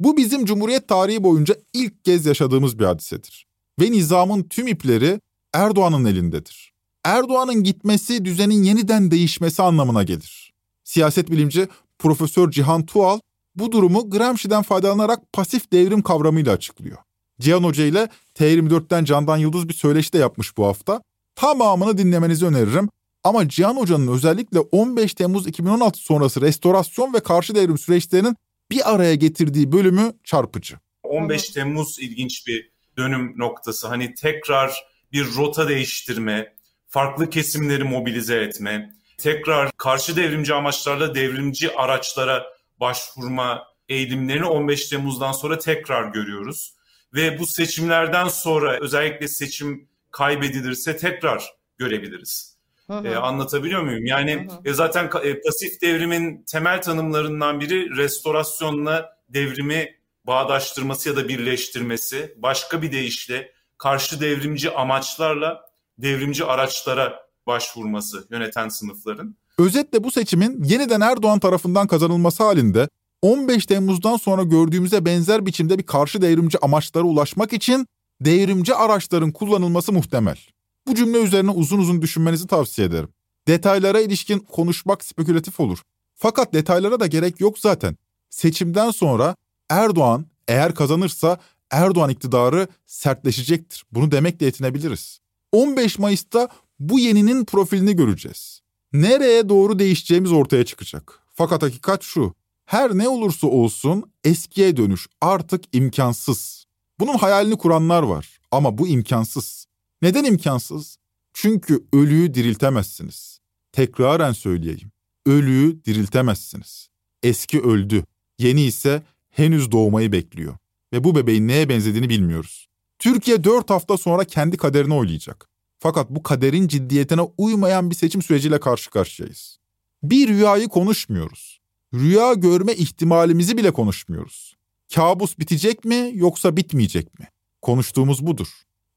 Bu 0.00 0.16
bizim 0.16 0.44
Cumhuriyet 0.44 0.88
tarihi 0.88 1.22
boyunca 1.22 1.56
ilk 1.72 2.04
kez 2.04 2.26
yaşadığımız 2.26 2.78
bir 2.78 2.84
hadisedir. 2.84 3.46
Ve 3.80 3.90
nizamın 3.90 4.42
tüm 4.42 4.66
ipleri 4.66 5.20
Erdoğan'ın 5.52 6.04
elindedir. 6.04 6.72
Erdoğan'ın 7.04 7.62
gitmesi 7.62 8.24
düzenin 8.24 8.62
yeniden 8.62 9.10
değişmesi 9.10 9.62
anlamına 9.62 10.02
gelir. 10.02 10.54
Siyaset 10.84 11.30
bilimci 11.30 11.68
Profesör 11.98 12.50
Cihan 12.50 12.86
Tuğal 12.86 13.20
bu 13.56 13.72
durumu 13.72 14.10
Gramsci'den 14.10 14.62
faydalanarak 14.62 15.32
pasif 15.32 15.72
devrim 15.72 16.02
kavramıyla 16.02 16.52
açıklıyor. 16.52 16.98
Cihan 17.40 17.64
Hoca 17.64 17.84
ile 17.84 18.08
T24'ten 18.34 19.04
Candan 19.04 19.36
Yıldız 19.36 19.68
bir 19.68 19.74
söyleşi 19.74 20.12
de 20.12 20.18
yapmış 20.18 20.56
bu 20.56 20.66
hafta. 20.66 21.02
Tamamını 21.34 21.98
dinlemenizi 21.98 22.46
öneririm. 22.46 22.88
Ama 23.24 23.48
Cihan 23.48 23.76
Hoca'nın 23.76 24.12
özellikle 24.12 24.58
15 24.60 25.14
Temmuz 25.14 25.46
2016 25.46 25.98
sonrası 25.98 26.40
restorasyon 26.40 27.14
ve 27.14 27.20
karşı 27.20 27.54
devrim 27.54 27.78
süreçlerinin 27.78 28.36
bir 28.70 28.94
araya 28.94 29.14
getirdiği 29.14 29.72
bölümü 29.72 30.12
çarpıcı. 30.24 30.76
15 31.02 31.50
Temmuz 31.50 31.98
ilginç 31.98 32.46
bir 32.46 32.70
dönüm 32.96 33.34
noktası. 33.36 33.88
Hani 33.88 34.14
tekrar 34.14 34.84
bir 35.12 35.34
rota 35.36 35.68
değiştirme, 35.68 36.54
farklı 36.88 37.30
kesimleri 37.30 37.84
mobilize 37.84 38.36
etme, 38.36 38.94
tekrar 39.18 39.70
karşı 39.76 40.16
devrimci 40.16 40.54
amaçlarla 40.54 41.14
devrimci 41.14 41.76
araçlara 41.76 42.44
başvurma 42.80 43.62
eğilimlerini 43.88 44.44
15 44.46 44.88
Temmuz'dan 44.88 45.32
sonra 45.32 45.58
tekrar 45.58 46.08
görüyoruz. 46.08 46.74
Ve 47.14 47.38
bu 47.38 47.46
seçimlerden 47.46 48.28
sonra 48.28 48.78
özellikle 48.80 49.28
seçim 49.28 49.88
kaybedilirse 50.10 50.96
tekrar 50.96 51.54
görebiliriz. 51.78 52.54
Hı 52.86 52.92
hı. 52.92 53.08
Ee, 53.08 53.16
anlatabiliyor 53.16 53.82
muyum? 53.82 54.06
Yani 54.06 54.34
hı 54.34 54.54
hı. 54.54 54.60
E, 54.64 54.74
zaten 54.74 55.10
e, 55.22 55.40
pasif 55.40 55.82
devrimin 55.82 56.44
temel 56.46 56.82
tanımlarından 56.82 57.60
biri 57.60 57.96
restorasyonla 57.96 59.16
devrimi 59.28 59.94
bağdaştırması 60.24 61.08
ya 61.08 61.16
da 61.16 61.28
birleştirmesi. 61.28 62.34
Başka 62.36 62.82
bir 62.82 62.92
deyişle 62.92 63.52
karşı 63.78 64.20
devrimci 64.20 64.70
amaçlarla 64.70 65.60
devrimci 65.98 66.44
araçlara 66.44 67.24
başvurması 67.46 68.26
yöneten 68.30 68.68
sınıfların. 68.68 69.36
Özetle 69.58 70.04
bu 70.04 70.10
seçimin 70.10 70.64
yeniden 70.64 71.00
Erdoğan 71.00 71.38
tarafından 71.38 71.86
kazanılması 71.86 72.44
halinde 72.44 72.88
15 73.24 73.66
Temmuz'dan 73.66 74.16
sonra 74.16 74.42
gördüğümüze 74.42 75.04
benzer 75.04 75.46
biçimde 75.46 75.78
bir 75.78 75.82
karşı 75.82 76.22
devrimci 76.22 76.58
amaçlara 76.58 77.04
ulaşmak 77.04 77.52
için 77.52 77.86
devrimci 78.20 78.74
araçların 78.74 79.32
kullanılması 79.32 79.92
muhtemel. 79.92 80.38
Bu 80.86 80.94
cümle 80.94 81.22
üzerine 81.22 81.50
uzun 81.50 81.78
uzun 81.78 82.02
düşünmenizi 82.02 82.46
tavsiye 82.46 82.86
ederim. 82.86 83.08
Detaylara 83.48 84.00
ilişkin 84.00 84.38
konuşmak 84.38 85.04
spekülatif 85.04 85.60
olur. 85.60 85.78
Fakat 86.14 86.52
detaylara 86.52 87.00
da 87.00 87.06
gerek 87.06 87.40
yok 87.40 87.58
zaten. 87.58 87.96
Seçimden 88.30 88.90
sonra 88.90 89.36
Erdoğan 89.70 90.26
eğer 90.48 90.74
kazanırsa 90.74 91.38
Erdoğan 91.70 92.10
iktidarı 92.10 92.68
sertleşecektir. 92.86 93.84
Bunu 93.92 94.10
demekle 94.10 94.46
yetinebiliriz. 94.46 95.18
15 95.52 95.98
Mayıs'ta 95.98 96.48
bu 96.78 96.98
yeninin 96.98 97.44
profilini 97.44 97.96
göreceğiz. 97.96 98.60
Nereye 98.92 99.48
doğru 99.48 99.78
değişeceğimiz 99.78 100.32
ortaya 100.32 100.64
çıkacak. 100.64 101.20
Fakat 101.32 101.62
hakikat 101.62 102.02
şu. 102.02 102.34
Her 102.66 102.98
ne 102.98 103.08
olursa 103.08 103.46
olsun 103.46 104.12
eskiye 104.24 104.76
dönüş 104.76 105.06
artık 105.20 105.64
imkansız. 105.72 106.64
Bunun 107.00 107.18
hayalini 107.18 107.56
kuranlar 107.56 108.02
var 108.02 108.40
ama 108.50 108.78
bu 108.78 108.88
imkansız. 108.88 109.66
Neden 110.02 110.24
imkansız? 110.24 110.96
Çünkü 111.32 111.84
ölüyü 111.92 112.34
diriltemezsiniz. 112.34 113.38
Tekraren 113.72 114.32
söyleyeyim. 114.32 114.92
Ölüyü 115.26 115.84
diriltemezsiniz. 115.84 116.88
Eski 117.22 117.60
öldü. 117.60 118.04
Yeni 118.38 118.62
ise 118.62 119.02
henüz 119.30 119.72
doğmayı 119.72 120.12
bekliyor. 120.12 120.56
Ve 120.92 121.04
bu 121.04 121.16
bebeğin 121.16 121.48
neye 121.48 121.68
benzediğini 121.68 122.08
bilmiyoruz. 122.08 122.68
Türkiye 122.98 123.44
4 123.44 123.70
hafta 123.70 123.96
sonra 123.96 124.24
kendi 124.24 124.56
kaderini 124.56 124.94
oylayacak. 124.94 125.48
Fakat 125.78 126.10
bu 126.10 126.22
kaderin 126.22 126.68
ciddiyetine 126.68 127.20
uymayan 127.38 127.90
bir 127.90 127.94
seçim 127.94 128.22
süreciyle 128.22 128.60
karşı 128.60 128.90
karşıyayız. 128.90 129.58
Bir 130.02 130.28
rüyayı 130.28 130.68
konuşmuyoruz. 130.68 131.53
Rüya 131.94 132.34
görme 132.34 132.74
ihtimalimizi 132.74 133.56
bile 133.56 133.70
konuşmuyoruz. 133.70 134.56
Kabus 134.94 135.38
bitecek 135.38 135.84
mi 135.84 136.10
yoksa 136.14 136.56
bitmeyecek 136.56 137.18
mi? 137.18 137.28
Konuştuğumuz 137.62 138.26
budur. 138.26 138.48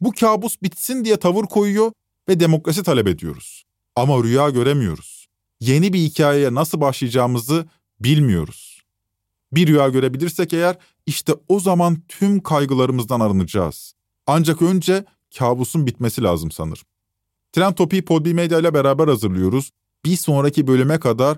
Bu 0.02 0.12
kabus 0.12 0.62
bitsin 0.62 1.06
diye 1.06 1.18
tavır 1.18 1.44
koyuyor 1.44 1.92
ve 2.30 2.40
demokrasi 2.40 2.84
talep 2.84 3.08
ediyoruz. 3.08 3.64
Ama 3.96 4.24
rüya 4.24 4.50
göremiyoruz. 4.50 5.28
Yeni 5.60 5.94
bir 5.94 6.00
hikayeye 6.00 6.54
nasıl 6.54 6.82
başlayacağımızı 6.82 7.66
bilmiyoruz. 8.00 8.82
Bir 9.52 9.68
rüya 9.68 9.90
görebilirsek 9.90 10.54
eğer 10.54 10.78
işte 11.06 11.34
o 11.48 11.60
zaman 11.60 11.98
tüm 12.08 12.44
kaygılarımızdan 12.44 13.20
arınacağız. 13.20 13.94
Ancak 14.28 14.62
önce 14.62 15.06
kabusun 15.38 15.88
bitmesi 15.88 16.24
lazım 16.24 16.52
sanırım. 16.52 16.84
Trend 17.52 17.74
Topi'yi 17.74 18.06
Podbi 18.06 18.34
Medya 18.34 18.60
ile 18.60 18.74
beraber 18.74 19.08
hazırlıyoruz. 19.08 19.72
Bir 20.06 20.18
sonraki 20.18 20.68
bölüme 20.68 21.00
kadar 21.00 21.38